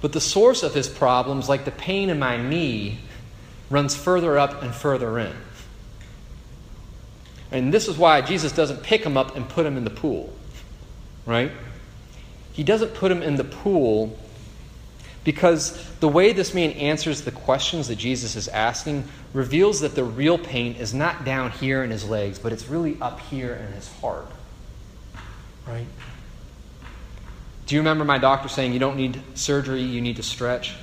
But 0.00 0.12
the 0.12 0.20
source 0.20 0.62
of 0.62 0.72
his 0.72 0.88
problems, 0.88 1.48
like 1.48 1.66
the 1.66 1.70
pain 1.70 2.08
in 2.08 2.18
my 2.18 2.36
knee, 2.36 2.98
runs 3.68 3.94
further 3.94 4.38
up 4.38 4.62
and 4.62 4.74
further 4.74 5.18
in. 5.18 5.36
And 7.52 7.72
this 7.72 7.86
is 7.86 7.98
why 7.98 8.22
Jesus 8.22 8.52
doesn't 8.52 8.82
pick 8.82 9.04
him 9.04 9.18
up 9.18 9.36
and 9.36 9.46
put 9.46 9.66
him 9.66 9.76
in 9.76 9.84
the 9.84 9.90
pool, 9.90 10.32
right? 11.26 11.52
He 12.52 12.62
doesn't 12.62 12.94
put 12.94 13.12
him 13.12 13.22
in 13.22 13.36
the 13.36 13.44
pool 13.44 14.18
because 15.22 15.86
the 16.00 16.08
way 16.08 16.32
this 16.32 16.54
man 16.54 16.70
answers 16.72 17.22
the 17.22 17.30
questions 17.30 17.88
that 17.88 17.96
Jesus 17.96 18.36
is 18.36 18.48
asking 18.48 19.04
reveals 19.34 19.80
that 19.80 19.94
the 19.94 20.04
real 20.04 20.38
pain 20.38 20.76
is 20.76 20.94
not 20.94 21.26
down 21.26 21.50
here 21.50 21.84
in 21.84 21.90
his 21.90 22.08
legs, 22.08 22.38
but 22.38 22.52
it's 22.52 22.68
really 22.68 22.96
up 23.02 23.20
here 23.20 23.54
in 23.54 23.72
his 23.74 23.92
heart, 24.00 24.30
right? 25.68 25.86
Do 27.66 27.74
you 27.74 27.80
remember 27.80 28.04
my 28.04 28.18
doctor 28.18 28.48
saying 28.48 28.72
you 28.72 28.78
don't 28.78 28.96
need 28.96 29.20
surgery, 29.34 29.82
you 29.82 30.00
need 30.00 30.16
to 30.16 30.22
stretch? 30.22 30.74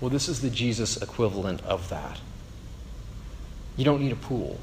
Well, 0.00 0.10
this 0.10 0.28
is 0.28 0.40
the 0.40 0.50
Jesus 0.50 1.00
equivalent 1.02 1.62
of 1.64 1.88
that. 1.88 2.20
You 3.76 3.84
don't 3.84 4.00
need 4.00 4.12
a 4.12 4.16
pool. 4.16 4.60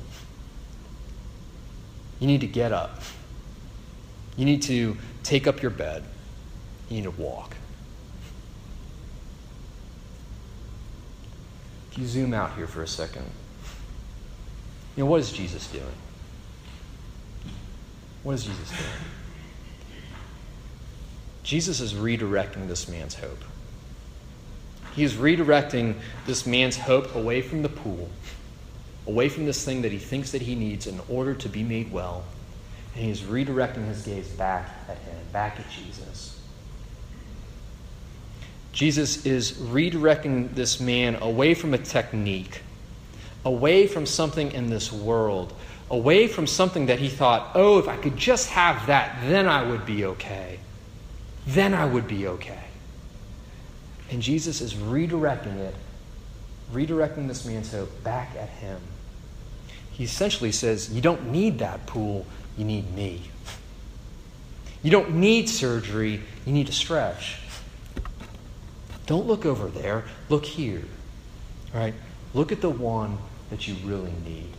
You 2.20 2.28
need 2.28 2.42
to 2.42 2.48
get 2.48 2.72
up. 2.72 3.02
You 4.38 4.46
need 4.46 4.62
to 4.64 4.98
take 5.24 5.46
up 5.46 5.62
your 5.62 5.72
bed. 5.72 6.04
You 6.90 6.98
need 6.98 7.04
to 7.04 7.12
walk. 7.12 7.56
If 11.92 11.98
you 11.98 12.06
zoom 12.06 12.34
out 12.34 12.56
here 12.56 12.66
for 12.66 12.82
a 12.82 12.88
second, 12.88 13.26
you 14.96 15.04
know, 15.04 15.10
what 15.10 15.20
is 15.20 15.32
Jesus 15.32 15.68
doing? 15.68 15.84
What 18.24 18.34
is 18.34 18.46
Jesus 18.46 18.70
doing? 18.70 18.82
Jesus 21.44 21.80
is 21.82 21.94
redirecting 21.94 22.68
this 22.68 22.88
man's 22.88 23.16
hope. 23.16 23.44
He 24.96 25.04
is 25.04 25.14
redirecting 25.14 25.96
this 26.26 26.46
man's 26.46 26.78
hope 26.78 27.16
away 27.16 27.42
from 27.42 27.62
the 27.62 27.70
pool 27.70 28.10
away 29.08 29.30
from 29.30 29.46
this 29.46 29.64
thing 29.64 29.82
that 29.82 29.92
he 29.92 29.98
thinks 29.98 30.32
that 30.32 30.42
he 30.42 30.56
needs 30.56 30.88
in 30.88 31.00
order 31.10 31.34
to 31.34 31.50
be 31.50 31.64
made 31.64 31.92
well, 31.92 32.24
and 32.96 33.04
he 33.06 33.12
is 33.12 33.22
redirecting 33.22 33.88
his 33.88 34.04
gaze 34.04 34.28
back 34.30 34.70
at 34.88 34.98
him, 35.00 35.18
back 35.32 35.60
at 35.60 35.70
Jesus. 35.70 36.40
Jesus 38.72 39.26
is 39.26 39.54
redirecting 39.54 40.56
this 40.56 40.80
man 40.80 41.16
away 41.22 41.54
from 41.54 41.74
a 41.74 41.78
technique, 41.78 42.62
away 43.46 43.88
from 43.88 44.06
something 44.06 44.52
in 44.52 44.70
this 44.70 44.92
world, 44.92 45.54
away 45.90 46.28
from 46.28 46.48
something 46.48 46.88
that 46.88 47.00
he 47.00 47.10
thought, 47.10 47.52
oh, 47.56 47.80
if 47.80 47.88
I 47.88 47.98
could 47.98 48.18
just 48.18 48.50
have 48.50 48.88
that, 48.88 49.18
then 49.28 49.48
I 49.48 49.64
would 49.64 49.86
be 49.86 50.06
okay. 50.06 50.60
Then 51.48 51.74
I 51.74 51.86
would 51.86 52.08
be 52.08 52.28
okay. 52.28 52.64
And 54.10 54.22
Jesus 54.22 54.62
is 54.62 54.74
redirecting 54.74 55.58
it, 55.58 55.76
redirecting 56.72 57.28
this 57.28 57.46
man's 57.46 57.72
hope 57.72 58.04
back 58.04 58.36
at 58.36 58.50
him 58.50 58.80
he 59.94 60.04
essentially 60.04 60.52
says, 60.52 60.92
You 60.92 61.02
don't 61.02 61.32
need 61.32 61.60
that 61.60 61.86
pool, 61.86 62.26
you 62.58 62.66
need 62.66 62.94
me. 62.94 63.22
You 64.82 64.92
don't 64.92 65.16
need 65.16 65.48
surgery, 65.48 66.22
you 66.46 66.52
need 66.52 66.68
to 66.68 66.74
stretch. 66.74 67.38
Don't 69.06 69.28
look 69.28 69.46
over 69.46 69.68
there, 69.68 70.04
look 70.30 70.46
here. 70.46 70.84
All 71.74 71.80
right? 71.80 71.94
Look 72.34 72.52
at 72.52 72.62
the 72.62 72.70
one 72.70 73.20
that 73.50 73.68
you 73.68 73.76
really 73.86 74.14
need. 74.26 74.50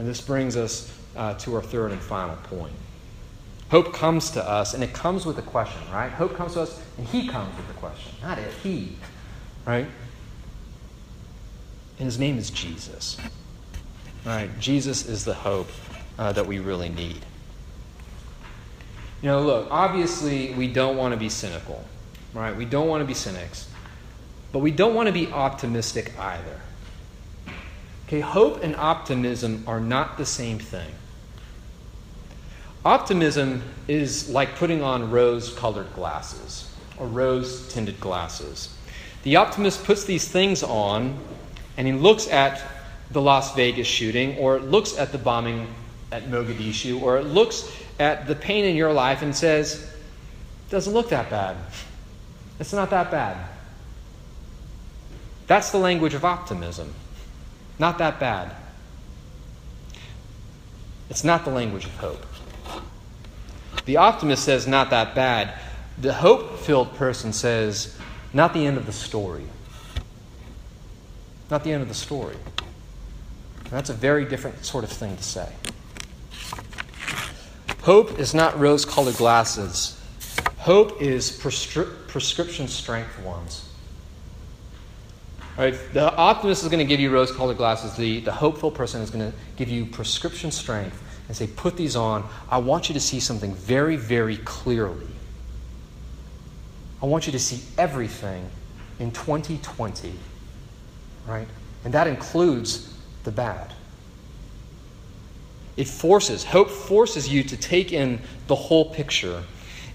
And 0.00 0.08
this 0.08 0.22
brings 0.22 0.56
us 0.56 0.90
uh, 1.14 1.34
to 1.34 1.56
our 1.56 1.62
third 1.62 1.92
and 1.92 2.00
final 2.00 2.36
point. 2.44 2.72
Hope 3.70 3.92
comes 3.92 4.30
to 4.30 4.42
us, 4.42 4.72
and 4.72 4.82
it 4.82 4.94
comes 4.94 5.26
with 5.26 5.36
a 5.36 5.42
question, 5.42 5.82
right? 5.92 6.10
Hope 6.10 6.34
comes 6.34 6.54
to 6.54 6.62
us, 6.62 6.80
and 6.96 7.06
He 7.06 7.28
comes 7.28 7.54
with 7.54 7.68
a 7.68 7.78
question. 7.78 8.10
Not 8.22 8.38
it, 8.38 8.50
He. 8.62 8.96
Right? 9.66 9.86
and 12.00 12.06
his 12.06 12.18
name 12.18 12.38
is 12.38 12.48
Jesus. 12.48 13.18
All 14.24 14.32
right, 14.32 14.58
Jesus 14.58 15.06
is 15.06 15.26
the 15.26 15.34
hope 15.34 15.68
uh, 16.18 16.32
that 16.32 16.46
we 16.46 16.58
really 16.58 16.88
need. 16.88 17.26
You 19.20 19.28
know, 19.28 19.42
look, 19.42 19.68
obviously 19.70 20.54
we 20.54 20.66
don't 20.66 20.96
want 20.96 21.12
to 21.12 21.18
be 21.18 21.28
cynical, 21.28 21.84
right? 22.32 22.56
We 22.56 22.64
don't 22.64 22.88
want 22.88 23.02
to 23.02 23.06
be 23.06 23.12
cynics, 23.12 23.68
but 24.50 24.60
we 24.60 24.70
don't 24.70 24.94
want 24.94 25.08
to 25.08 25.12
be 25.12 25.30
optimistic 25.30 26.18
either. 26.18 26.62
Okay, 28.10 28.18
hope 28.18 28.64
and 28.64 28.74
optimism 28.74 29.62
are 29.68 29.78
not 29.78 30.18
the 30.18 30.26
same 30.26 30.58
thing. 30.58 30.90
Optimism 32.84 33.62
is 33.86 34.28
like 34.28 34.56
putting 34.56 34.82
on 34.82 35.12
rose 35.12 35.54
colored 35.54 35.92
glasses 35.94 36.68
or 36.98 37.06
rose 37.06 37.72
tinted 37.72 38.00
glasses. 38.00 38.76
The 39.22 39.36
optimist 39.36 39.84
puts 39.84 40.02
these 40.02 40.26
things 40.26 40.64
on 40.64 41.20
and 41.76 41.86
he 41.86 41.92
looks 41.92 42.26
at 42.26 42.60
the 43.12 43.20
Las 43.20 43.54
Vegas 43.54 43.86
shooting, 43.86 44.36
or 44.38 44.58
looks 44.58 44.98
at 44.98 45.12
the 45.12 45.18
bombing 45.18 45.72
at 46.10 46.24
Mogadishu, 46.24 47.00
or 47.00 47.22
looks 47.22 47.70
at 48.00 48.26
the 48.26 48.34
pain 48.34 48.64
in 48.64 48.74
your 48.74 48.92
life 48.92 49.22
and 49.22 49.36
says, 49.36 49.88
doesn't 50.68 50.92
look 50.92 51.10
that 51.10 51.30
bad. 51.30 51.56
It's 52.58 52.72
not 52.72 52.90
that 52.90 53.12
bad. 53.12 53.36
That's 55.46 55.70
the 55.70 55.78
language 55.78 56.14
of 56.14 56.24
optimism. 56.24 56.92
Not 57.80 57.96
that 57.96 58.20
bad. 58.20 58.54
It's 61.08 61.24
not 61.24 61.46
the 61.46 61.50
language 61.50 61.86
of 61.86 61.96
hope. 61.96 62.26
The 63.86 63.96
optimist 63.96 64.44
says, 64.44 64.66
not 64.66 64.90
that 64.90 65.14
bad. 65.14 65.58
The 65.96 66.12
hope 66.12 66.58
filled 66.58 66.94
person 66.96 67.32
says, 67.32 67.96
not 68.34 68.52
the 68.52 68.66
end 68.66 68.76
of 68.76 68.84
the 68.84 68.92
story. 68.92 69.46
Not 71.50 71.64
the 71.64 71.72
end 71.72 71.80
of 71.80 71.88
the 71.88 71.94
story. 71.94 72.36
And 73.64 73.70
that's 73.70 73.88
a 73.88 73.94
very 73.94 74.26
different 74.26 74.62
sort 74.62 74.84
of 74.84 74.90
thing 74.90 75.16
to 75.16 75.22
say. 75.22 75.50
Hope 77.80 78.18
is 78.18 78.34
not 78.34 78.60
rose 78.60 78.84
colored 78.84 79.16
glasses, 79.16 79.98
hope 80.58 81.00
is 81.00 81.30
prescri- 81.30 82.06
prescription 82.08 82.68
strength 82.68 83.18
ones. 83.22 83.69
Right? 85.60 85.74
The 85.92 86.14
optimist 86.16 86.62
is 86.62 86.68
going 86.68 86.78
to 86.78 86.86
give 86.86 87.00
you 87.00 87.10
rose 87.10 87.30
colored 87.30 87.58
glasses. 87.58 87.94
The, 87.94 88.20
the 88.20 88.32
hopeful 88.32 88.70
person 88.70 89.02
is 89.02 89.10
going 89.10 89.30
to 89.30 89.36
give 89.56 89.68
you 89.68 89.84
prescription 89.84 90.50
strength 90.50 91.00
and 91.28 91.36
say, 91.36 91.46
Put 91.46 91.76
these 91.76 91.96
on. 91.96 92.28
I 92.50 92.58
want 92.58 92.88
you 92.88 92.94
to 92.94 93.00
see 93.00 93.20
something 93.20 93.54
very, 93.54 93.96
very 93.96 94.38
clearly. 94.38 95.06
I 97.02 97.06
want 97.06 97.26
you 97.26 97.32
to 97.32 97.38
see 97.38 97.62
everything 97.78 98.48
in 98.98 99.10
2020 99.12 100.12
right? 101.26 101.46
And 101.84 101.94
that 101.94 102.06
includes 102.06 102.94
the 103.24 103.30
bad. 103.30 103.72
It 105.76 105.88
forces, 105.88 106.44
hope 106.44 106.68
forces 106.68 107.28
you 107.28 107.42
to 107.44 107.56
take 107.56 107.92
in 107.92 108.20
the 108.48 108.54
whole 108.54 108.90
picture. 108.90 109.42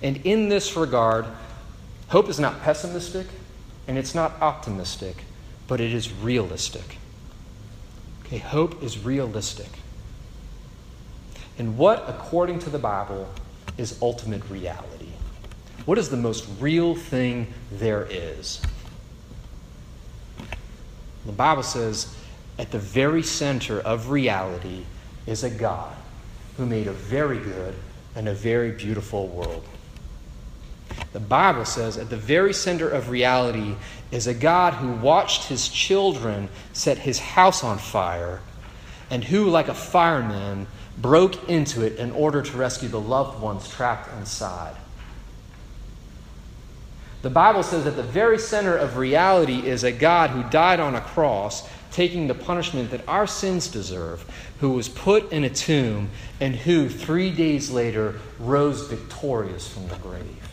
And 0.01 0.17
in 0.25 0.49
this 0.49 0.75
regard, 0.75 1.25
hope 2.07 2.29
is 2.29 2.39
not 2.39 2.61
pessimistic 2.61 3.27
and 3.87 3.97
it's 3.97 4.15
not 4.15 4.33
optimistic, 4.41 5.17
but 5.67 5.81
it 5.81 5.93
is 5.93 6.11
realistic. 6.11 6.97
Okay, 8.25 8.37
hope 8.37 8.81
is 8.83 9.03
realistic. 9.03 9.69
And 11.57 11.77
what, 11.77 12.03
according 12.07 12.59
to 12.59 12.69
the 12.69 12.79
Bible, 12.79 13.27
is 13.77 13.99
ultimate 14.01 14.47
reality? 14.49 15.09
What 15.85 15.97
is 15.97 16.09
the 16.09 16.17
most 16.17 16.47
real 16.59 16.95
thing 16.95 17.53
there 17.71 18.07
is? 18.09 18.61
The 21.25 21.31
Bible 21.31 21.63
says 21.63 22.15
at 22.57 22.71
the 22.71 22.79
very 22.79 23.23
center 23.23 23.79
of 23.81 24.09
reality 24.09 24.85
is 25.25 25.43
a 25.43 25.49
God 25.49 25.95
who 26.57 26.65
made 26.65 26.87
a 26.87 26.93
very 26.93 27.39
good 27.39 27.75
and 28.15 28.27
a 28.27 28.33
very 28.33 28.71
beautiful 28.71 29.27
world. 29.27 29.65
The 31.13 31.19
Bible 31.19 31.65
says 31.65 31.97
at 31.97 32.09
the 32.09 32.17
very 32.17 32.53
center 32.53 32.89
of 32.89 33.09
reality 33.09 33.75
is 34.11 34.27
a 34.27 34.33
God 34.33 34.73
who 34.73 34.91
watched 34.91 35.45
his 35.45 35.69
children 35.69 36.49
set 36.73 36.97
his 36.97 37.19
house 37.19 37.63
on 37.63 37.77
fire 37.77 38.41
and 39.09 39.23
who, 39.23 39.49
like 39.49 39.67
a 39.67 39.73
fireman, 39.73 40.67
broke 40.97 41.49
into 41.49 41.85
it 41.85 41.97
in 41.97 42.11
order 42.11 42.41
to 42.41 42.57
rescue 42.57 42.89
the 42.89 42.99
loved 42.99 43.39
ones 43.41 43.69
trapped 43.69 44.11
inside. 44.17 44.75
The 47.21 47.29
Bible 47.29 47.63
says 47.63 47.87
at 47.87 47.95
the 47.95 48.03
very 48.03 48.37
center 48.37 48.77
of 48.77 48.97
reality 48.97 49.67
is 49.67 49.83
a 49.83 49.91
God 49.91 50.29
who 50.29 50.43
died 50.49 50.79
on 50.79 50.95
a 50.95 51.01
cross, 51.01 51.67
taking 51.91 52.27
the 52.27 52.35
punishment 52.35 52.91
that 52.91 53.07
our 53.07 53.25
sins 53.25 53.67
deserve, 53.67 54.23
who 54.59 54.71
was 54.71 54.89
put 54.89 55.31
in 55.31 55.43
a 55.43 55.49
tomb, 55.49 56.09
and 56.39 56.55
who 56.55 56.87
three 56.87 57.31
days 57.31 57.71
later 57.71 58.19
rose 58.37 58.87
victorious 58.87 59.67
from 59.67 59.87
the 59.87 59.95
grave. 59.95 60.44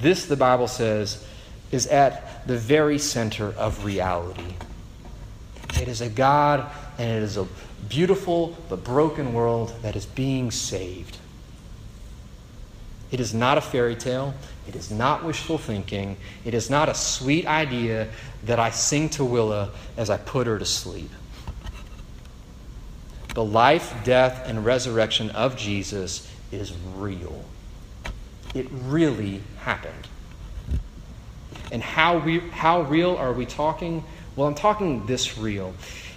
This, 0.00 0.26
the 0.26 0.36
Bible 0.36 0.68
says, 0.68 1.24
is 1.70 1.86
at 1.86 2.46
the 2.46 2.56
very 2.56 2.98
center 2.98 3.48
of 3.52 3.84
reality. 3.84 4.54
It 5.80 5.88
is 5.88 6.00
a 6.00 6.08
God 6.08 6.70
and 6.98 7.10
it 7.10 7.22
is 7.22 7.36
a 7.36 7.46
beautiful 7.88 8.56
but 8.68 8.84
broken 8.84 9.32
world 9.32 9.72
that 9.82 9.96
is 9.96 10.06
being 10.06 10.50
saved. 10.50 11.18
It 13.10 13.20
is 13.20 13.34
not 13.34 13.58
a 13.58 13.60
fairy 13.60 13.96
tale. 13.96 14.34
It 14.68 14.76
is 14.76 14.90
not 14.90 15.24
wishful 15.24 15.58
thinking. 15.58 16.16
It 16.44 16.54
is 16.54 16.70
not 16.70 16.88
a 16.88 16.94
sweet 16.94 17.46
idea 17.46 18.08
that 18.44 18.60
I 18.60 18.70
sing 18.70 19.08
to 19.10 19.24
Willa 19.24 19.70
as 19.96 20.10
I 20.10 20.16
put 20.16 20.46
her 20.46 20.58
to 20.58 20.64
sleep. 20.64 21.10
The 23.34 23.44
life, 23.44 23.94
death, 24.04 24.42
and 24.46 24.64
resurrection 24.64 25.30
of 25.30 25.56
Jesus 25.56 26.30
is 26.52 26.72
real. 26.96 27.44
It 28.54 28.66
really 28.70 29.42
happened. 29.58 30.08
And 31.72 31.82
how, 31.82 32.18
re- 32.18 32.48
how 32.50 32.82
real 32.82 33.16
are 33.16 33.32
we 33.32 33.46
talking? 33.46 34.04
Well, 34.34 34.48
I'm 34.48 34.54
talking 34.54 35.06
this 35.06 35.38
real. 35.38 35.72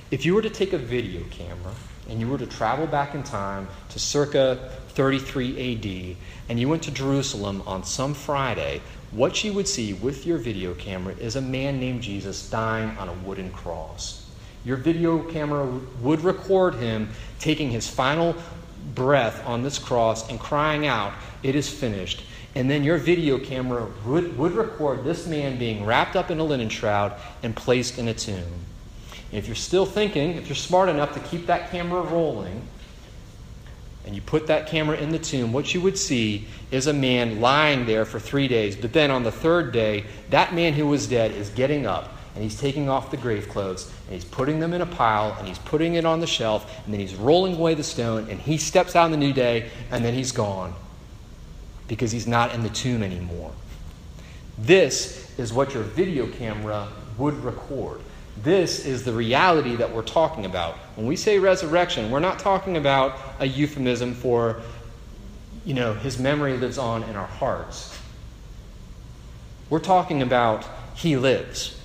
If 0.10 0.26
you 0.26 0.34
were 0.34 0.42
to 0.42 0.50
take 0.50 0.74
a 0.74 0.78
video 0.78 1.24
camera 1.30 1.74
and 2.10 2.20
you 2.20 2.28
were 2.28 2.38
to 2.38 2.46
travel 2.46 2.88
back 2.88 3.16
in 3.16 3.24
time 3.24 3.68
to 3.90 4.00
circa 4.00 4.72
33 4.90 5.76
AD 5.76 6.18
and 6.50 6.60
you 6.60 6.70
went 6.70 6.84
to 6.84 6.92
Jerusalem 6.92 7.64
on 7.66 7.84
some 7.84 8.14
Friday, 8.14 8.82
what 9.12 9.44
you 9.44 9.54
would 9.54 9.68
see 9.68 9.94
with 9.94 10.26
your 10.26 10.40
video 10.40 10.74
camera 10.74 11.14
is 11.16 11.36
a 11.36 11.42
man 11.42 11.80
named 11.80 12.02
Jesus 12.02 12.50
dying 12.50 12.98
on 12.98 13.10
a 13.10 13.14
wooden 13.14 13.52
cross. 13.52 14.28
Your 14.66 14.78
video 14.78 15.20
camera 15.32 15.66
would 16.02 16.22
record 16.22 16.76
him 16.76 17.10
taking 17.40 17.70
his 17.70 17.88
final 17.88 18.36
breath 18.96 19.46
on 19.46 19.62
this 19.62 19.78
cross 19.78 20.30
and 20.30 20.40
crying 20.40 20.88
out, 20.88 21.14
It 21.44 21.56
is 21.56 21.70
finished. 21.70 22.24
And 22.56 22.70
then 22.70 22.84
your 22.84 22.98
video 22.98 23.40
camera 23.40 23.88
would, 24.06 24.38
would 24.38 24.54
record 24.54 25.04
this 25.04 25.28
man 25.28 25.58
being 25.58 25.86
wrapped 25.86 26.16
up 26.16 26.32
in 26.32 26.40
a 26.40 26.44
linen 26.44 26.70
shroud 26.70 27.14
and 27.42 27.56
placed 27.56 27.98
in 27.98 28.08
a 28.08 28.14
tomb. 28.14 28.66
If 29.32 29.48
you're 29.48 29.56
still 29.56 29.86
thinking, 29.86 30.36
if 30.36 30.48
you're 30.48 30.56
smart 30.56 30.90
enough 30.90 31.14
to 31.16 31.20
keep 31.20 31.48
that 31.48 31.72
camera 31.72 32.02
rolling, 32.02 32.68
and 34.06 34.14
you 34.14 34.22
put 34.22 34.48
that 34.48 34.68
camera 34.68 34.98
in 34.98 35.10
the 35.10 35.20
tomb, 35.20 35.54
what 35.54 35.74
you 35.74 35.82
would 35.82 35.98
see 35.98 36.46
is 36.72 36.88
a 36.88 36.94
man 36.94 37.40
lying 37.40 37.86
there 37.86 38.06
for 38.06 38.20
three 38.20 38.48
days. 38.48 38.76
But 38.76 38.94
then 38.94 39.10
on 39.10 39.24
the 39.24 39.32
third 39.32 39.72
day, 39.72 40.06
that 40.30 40.54
man 40.54 40.74
who 40.74 40.88
was 40.88 41.08
dead 41.08 41.32
is 41.32 41.50
getting 41.50 41.86
up 41.86 42.14
and 42.36 42.44
he's 42.44 42.60
taking 42.60 42.90
off 42.90 43.12
the 43.12 43.18
grave 43.18 43.48
clothes 43.48 43.92
and 44.06 44.14
he's 44.14 44.26
putting 44.26 44.60
them 44.60 44.74
in 44.74 44.82
a 44.82 44.86
pile 44.86 45.36
and 45.40 45.48
he's 45.48 45.60
putting 45.60 45.94
it 45.96 46.04
on 46.04 46.20
the 46.20 46.28
shelf 46.28 46.70
and 46.84 46.94
then 46.94 47.00
he's 47.00 47.16
rolling 47.16 47.56
away 47.56 47.76
the 47.76 47.84
stone 47.84 48.28
and 48.30 48.40
he 48.42 48.58
steps 48.58 48.96
out 48.96 49.06
in 49.06 49.12
the 49.12 49.18
new 49.18 49.32
day 49.32 49.70
and 49.92 50.04
then 50.04 50.14
he's 50.14 50.32
gone 50.32 50.74
because 51.94 52.12
he's 52.12 52.26
not 52.26 52.56
in 52.56 52.64
the 52.64 52.70
tomb 52.70 53.04
anymore. 53.04 53.52
This 54.58 55.32
is 55.38 55.54
what 55.54 55.76
your 55.76 55.84
video 55.84 56.26
camera 56.26 56.88
would 57.20 57.36
record. 57.44 58.02
This 58.42 58.84
is 58.84 59.04
the 59.06 59.14
reality 59.14 59.76
that 59.76 59.94
we're 59.94 60.02
talking 60.02 60.46
about. 60.46 60.74
When 60.96 61.06
we 61.06 61.16
say 61.16 61.38
resurrection, 61.38 62.10
we're 62.10 62.20
not 62.20 62.40
talking 62.40 62.78
about 62.78 63.20
a 63.38 63.46
euphemism 63.46 64.16
for, 64.16 64.60
you 65.66 65.76
know, 65.76 65.94
his 65.94 66.18
memory 66.18 66.58
lives 66.58 66.80
on 66.80 67.04
in 67.04 67.16
our 67.16 67.28
hearts. 67.28 67.96
We're 69.70 69.78
talking 69.78 70.24
about 70.24 70.66
he 70.96 71.16
lives. 71.16 71.80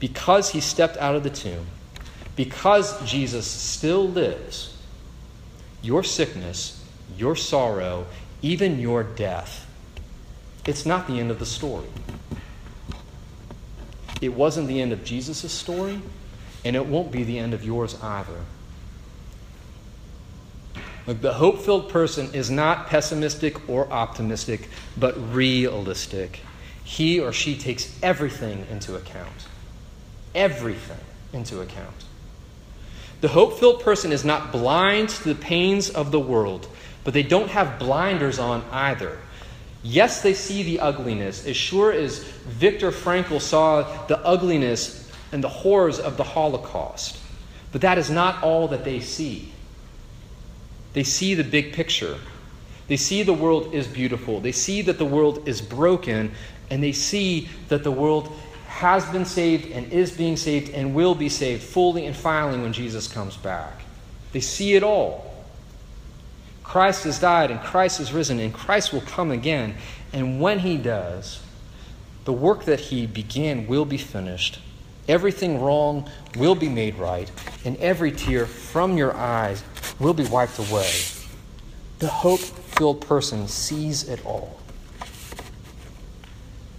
Because 0.00 0.50
he 0.50 0.58
stepped 0.58 0.96
out 0.96 1.14
of 1.14 1.22
the 1.22 1.30
tomb, 1.30 1.66
because 2.34 3.00
Jesus 3.08 3.46
still 3.46 4.08
lives, 4.08 4.73
your 5.84 6.02
sickness, 6.02 6.82
your 7.16 7.36
sorrow, 7.36 8.06
even 8.42 8.78
your 8.78 9.02
death, 9.02 9.66
it's 10.66 10.86
not 10.86 11.06
the 11.06 11.20
end 11.20 11.30
of 11.30 11.38
the 11.38 11.46
story. 11.46 11.88
It 14.20 14.32
wasn't 14.32 14.68
the 14.68 14.80
end 14.80 14.92
of 14.92 15.04
Jesus' 15.04 15.52
story, 15.52 16.00
and 16.64 16.74
it 16.74 16.86
won't 16.86 17.12
be 17.12 17.24
the 17.24 17.38
end 17.38 17.52
of 17.52 17.64
yours 17.64 18.00
either. 18.02 18.40
Look, 21.06 21.20
the 21.20 21.34
hope 21.34 21.60
filled 21.60 21.90
person 21.90 22.32
is 22.32 22.50
not 22.50 22.86
pessimistic 22.86 23.68
or 23.68 23.90
optimistic, 23.92 24.70
but 24.96 25.14
realistic. 25.34 26.40
He 26.82 27.20
or 27.20 27.32
she 27.32 27.58
takes 27.58 27.98
everything 28.02 28.66
into 28.70 28.96
account. 28.96 29.48
Everything 30.34 30.96
into 31.34 31.60
account. 31.60 32.04
The 33.20 33.28
hope 33.28 33.58
filled 33.58 33.80
person 33.80 34.12
is 34.12 34.24
not 34.24 34.52
blind 34.52 35.08
to 35.10 35.24
the 35.24 35.34
pains 35.34 35.90
of 35.90 36.10
the 36.10 36.20
world, 36.20 36.68
but 37.04 37.14
they 37.14 37.22
don't 37.22 37.50
have 37.50 37.78
blinders 37.78 38.38
on 38.38 38.64
either. 38.70 39.18
Yes, 39.82 40.22
they 40.22 40.34
see 40.34 40.62
the 40.62 40.80
ugliness, 40.80 41.46
as 41.46 41.56
sure 41.56 41.92
as 41.92 42.18
Viktor 42.18 42.90
Frankl 42.90 43.40
saw 43.40 44.06
the 44.06 44.18
ugliness 44.24 45.10
and 45.30 45.44
the 45.44 45.48
horrors 45.48 45.98
of 45.98 46.16
the 46.16 46.24
Holocaust. 46.24 47.18
But 47.72 47.82
that 47.82 47.98
is 47.98 48.10
not 48.10 48.42
all 48.42 48.68
that 48.68 48.84
they 48.84 49.00
see. 49.00 49.52
They 50.94 51.02
see 51.02 51.34
the 51.34 51.44
big 51.44 51.72
picture. 51.72 52.18
They 52.86 52.96
see 52.96 53.22
the 53.22 53.34
world 53.34 53.74
is 53.74 53.86
beautiful. 53.86 54.40
They 54.40 54.52
see 54.52 54.80
that 54.82 54.98
the 54.98 55.04
world 55.04 55.48
is 55.48 55.60
broken, 55.60 56.32
and 56.70 56.82
they 56.82 56.92
see 56.92 57.48
that 57.68 57.82
the 57.82 57.90
world 57.90 58.32
has 58.74 59.04
been 59.06 59.24
saved 59.24 59.70
and 59.70 59.92
is 59.92 60.10
being 60.10 60.36
saved 60.36 60.68
and 60.70 60.96
will 60.96 61.14
be 61.14 61.28
saved 61.28 61.62
fully 61.62 62.06
and 62.06 62.16
finally 62.16 62.60
when 62.60 62.72
Jesus 62.72 63.06
comes 63.06 63.36
back. 63.36 63.82
They 64.32 64.40
see 64.40 64.74
it 64.74 64.82
all. 64.82 65.32
Christ 66.64 67.04
has 67.04 67.20
died 67.20 67.52
and 67.52 67.60
Christ 67.60 67.98
has 67.98 68.12
risen 68.12 68.40
and 68.40 68.52
Christ 68.52 68.92
will 68.92 69.02
come 69.02 69.30
again. 69.30 69.76
And 70.12 70.40
when 70.40 70.58
he 70.58 70.76
does, 70.76 71.40
the 72.24 72.32
work 72.32 72.64
that 72.64 72.80
he 72.80 73.06
began 73.06 73.68
will 73.68 73.84
be 73.84 73.96
finished. 73.96 74.58
Everything 75.06 75.60
wrong 75.60 76.10
will 76.36 76.56
be 76.56 76.68
made 76.68 76.96
right, 76.96 77.30
and 77.64 77.76
every 77.76 78.10
tear 78.10 78.44
from 78.44 78.96
your 78.96 79.14
eyes 79.14 79.62
will 80.00 80.14
be 80.14 80.24
wiped 80.24 80.58
away. 80.58 80.90
The 82.00 82.08
hope 82.08 82.40
filled 82.40 83.02
person 83.02 83.46
sees 83.46 84.08
it 84.08 84.24
all. 84.26 84.58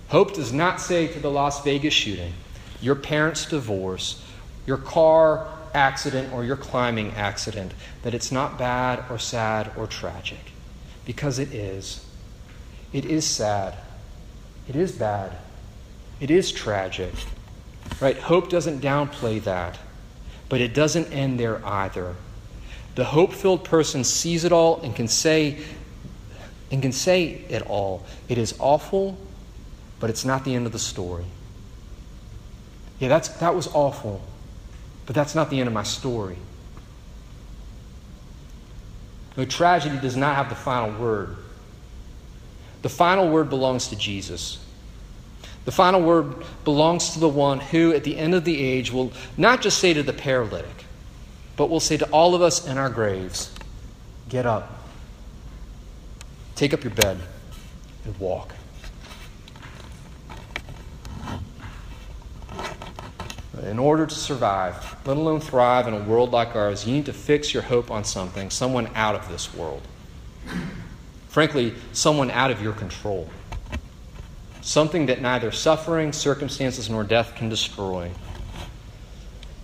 Hope 0.09 0.33
does 0.33 0.53
not 0.53 0.79
say 0.79 1.07
to 1.07 1.19
the 1.19 1.31
Las 1.31 1.63
Vegas 1.63 1.93
shooting, 1.93 2.33
your 2.81 2.95
parents' 2.95 3.45
divorce, 3.45 4.23
your 4.67 4.77
car 4.77 5.47
accident, 5.73 6.31
or 6.31 6.43
your 6.43 6.55
climbing 6.55 7.11
accident 7.13 7.73
that 8.03 8.13
it's 8.13 8.31
not 8.31 8.57
bad 8.57 9.03
or 9.09 9.17
sad 9.17 9.71
or 9.75 9.87
tragic. 9.87 10.51
Because 11.05 11.39
it 11.39 11.53
is. 11.53 12.05
It 12.93 13.05
is 13.05 13.25
sad. 13.25 13.75
It 14.67 14.75
is 14.75 14.91
bad. 14.91 15.37
It 16.19 16.31
is 16.31 16.51
tragic. 16.51 17.13
Right? 17.99 18.17
Hope 18.17 18.49
doesn't 18.49 18.81
downplay 18.81 19.43
that, 19.43 19.77
but 20.49 20.61
it 20.61 20.73
doesn't 20.73 21.11
end 21.11 21.39
there 21.39 21.65
either. 21.65 22.15
The 22.95 23.05
hope 23.05 23.33
filled 23.33 23.63
person 23.63 24.03
sees 24.03 24.43
it 24.45 24.51
all 24.51 24.81
and 24.81 24.95
can 24.95 25.07
say, 25.07 25.59
and 26.71 26.81
can 26.81 26.91
say 26.91 27.43
it 27.49 27.63
all. 27.63 28.05
It 28.29 28.37
is 28.37 28.55
awful 28.59 29.17
but 29.99 30.09
it's 30.09 30.25
not 30.25 30.43
the 30.43 30.55
end 30.55 30.65
of 30.65 30.71
the 30.71 30.79
story. 30.79 31.25
Yeah, 32.99 33.09
that's, 33.09 33.29
that 33.29 33.55
was 33.55 33.67
awful, 33.67 34.21
but 35.05 35.15
that's 35.15 35.35
not 35.35 35.49
the 35.49 35.59
end 35.59 35.67
of 35.67 35.73
my 35.73 35.83
story. 35.83 36.37
No, 39.37 39.45
tragedy 39.45 39.97
does 39.99 40.15
not 40.15 40.35
have 40.35 40.49
the 40.49 40.55
final 40.55 40.97
word. 40.99 41.35
The 42.81 42.89
final 42.89 43.29
word 43.29 43.49
belongs 43.49 43.89
to 43.89 43.95
Jesus. 43.95 44.59
The 45.65 45.71
final 45.71 46.01
word 46.01 46.45
belongs 46.63 47.11
to 47.11 47.19
the 47.19 47.27
one 47.27 47.59
who, 47.59 47.91
at 47.93 48.03
the 48.03 48.17
end 48.17 48.35
of 48.35 48.45
the 48.45 48.63
age, 48.63 48.91
will 48.91 49.11
not 49.35 49.61
just 49.61 49.79
say 49.79 49.93
to 49.93 50.03
the 50.03 50.13
paralytic, 50.13 50.85
but 51.57 51.69
will 51.69 51.79
say 51.79 51.97
to 51.97 52.05
all 52.11 52.35
of 52.35 52.41
us 52.41 52.67
in 52.67 52.77
our 52.77 52.89
graves, 52.89 53.51
Get 54.29 54.45
up, 54.45 54.71
take 56.55 56.73
up 56.73 56.83
your 56.83 56.93
bed, 56.93 57.19
and 58.05 58.17
walk. 58.19 58.53
In 63.63 63.79
order 63.79 64.05
to 64.05 64.15
survive, 64.15 64.95
let 65.05 65.15
alone 65.15 65.39
thrive 65.39 65.87
in 65.87 65.93
a 65.93 66.03
world 66.03 66.31
like 66.31 66.55
ours, 66.55 66.85
you 66.85 66.93
need 66.93 67.05
to 67.05 67.13
fix 67.13 67.53
your 67.53 67.63
hope 67.63 67.89
on 67.89 68.03
something, 68.03 68.49
someone 68.49 68.89
out 68.95 69.15
of 69.15 69.29
this 69.29 69.53
world. 69.53 69.81
Frankly, 71.29 71.73
someone 71.93 72.29
out 72.31 72.51
of 72.51 72.61
your 72.61 72.73
control. 72.73 73.29
Something 74.61 75.05
that 75.05 75.21
neither 75.21 75.51
suffering, 75.51 76.11
circumstances, 76.11 76.89
nor 76.89 77.03
death 77.03 77.35
can 77.35 77.49
destroy. 77.49 78.11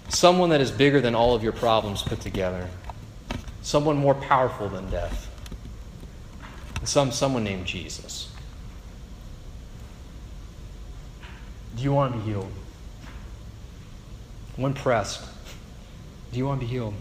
Someone 0.10 0.50
that 0.50 0.62
is 0.62 0.72
bigger 0.72 1.02
than 1.02 1.16
all 1.16 1.34
of 1.34 1.44
your 1.44 1.54
problems 1.54 2.02
put 2.02 2.22
together. 2.22 2.70
Someone 3.62 3.98
more 3.98 4.16
powerful 4.16 4.70
than 4.70 4.90
death. 4.90 5.28
some, 6.84 7.12
someone 7.12 7.44
named 7.44 7.66
Jesus. 7.66 8.30
Do 11.76 11.84
you 11.84 11.94
want 11.94 12.14
to 12.14 12.20
be 12.20 12.26
healed? 12.26 12.52
When 14.62 14.76
pressed, 14.76 15.26
do 16.32 16.38
you 16.38 16.46
want 16.46 16.62
to 16.62 16.68
be 16.68 16.72
healed? 16.72 16.94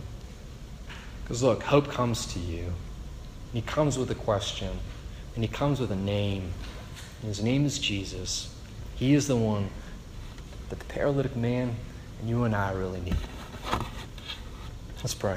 Because 1.22 1.42
look, 1.42 1.62
hope 1.62 1.88
comes 1.90 2.24
to 2.32 2.38
you. 2.38 2.64
And 2.64 2.72
he 3.52 3.60
comes 3.60 3.98
with 3.98 4.10
a 4.10 4.14
question, 4.14 4.70
and 5.34 5.44
he 5.44 5.48
comes 5.48 5.78
with 5.78 5.92
a 5.92 5.96
name. 5.96 6.54
And 7.20 7.28
his 7.28 7.42
name 7.42 7.66
is 7.66 7.78
Jesus. 7.78 8.54
He 8.96 9.12
is 9.12 9.28
the 9.28 9.36
one 9.36 9.68
that 10.70 10.78
the 10.78 10.86
paralytic 10.86 11.36
man 11.36 11.76
and 12.20 12.30
you 12.30 12.44
and 12.44 12.56
I 12.56 12.72
really 12.72 13.00
need. 13.02 13.16
Let's 15.02 15.12
pray. 15.12 15.36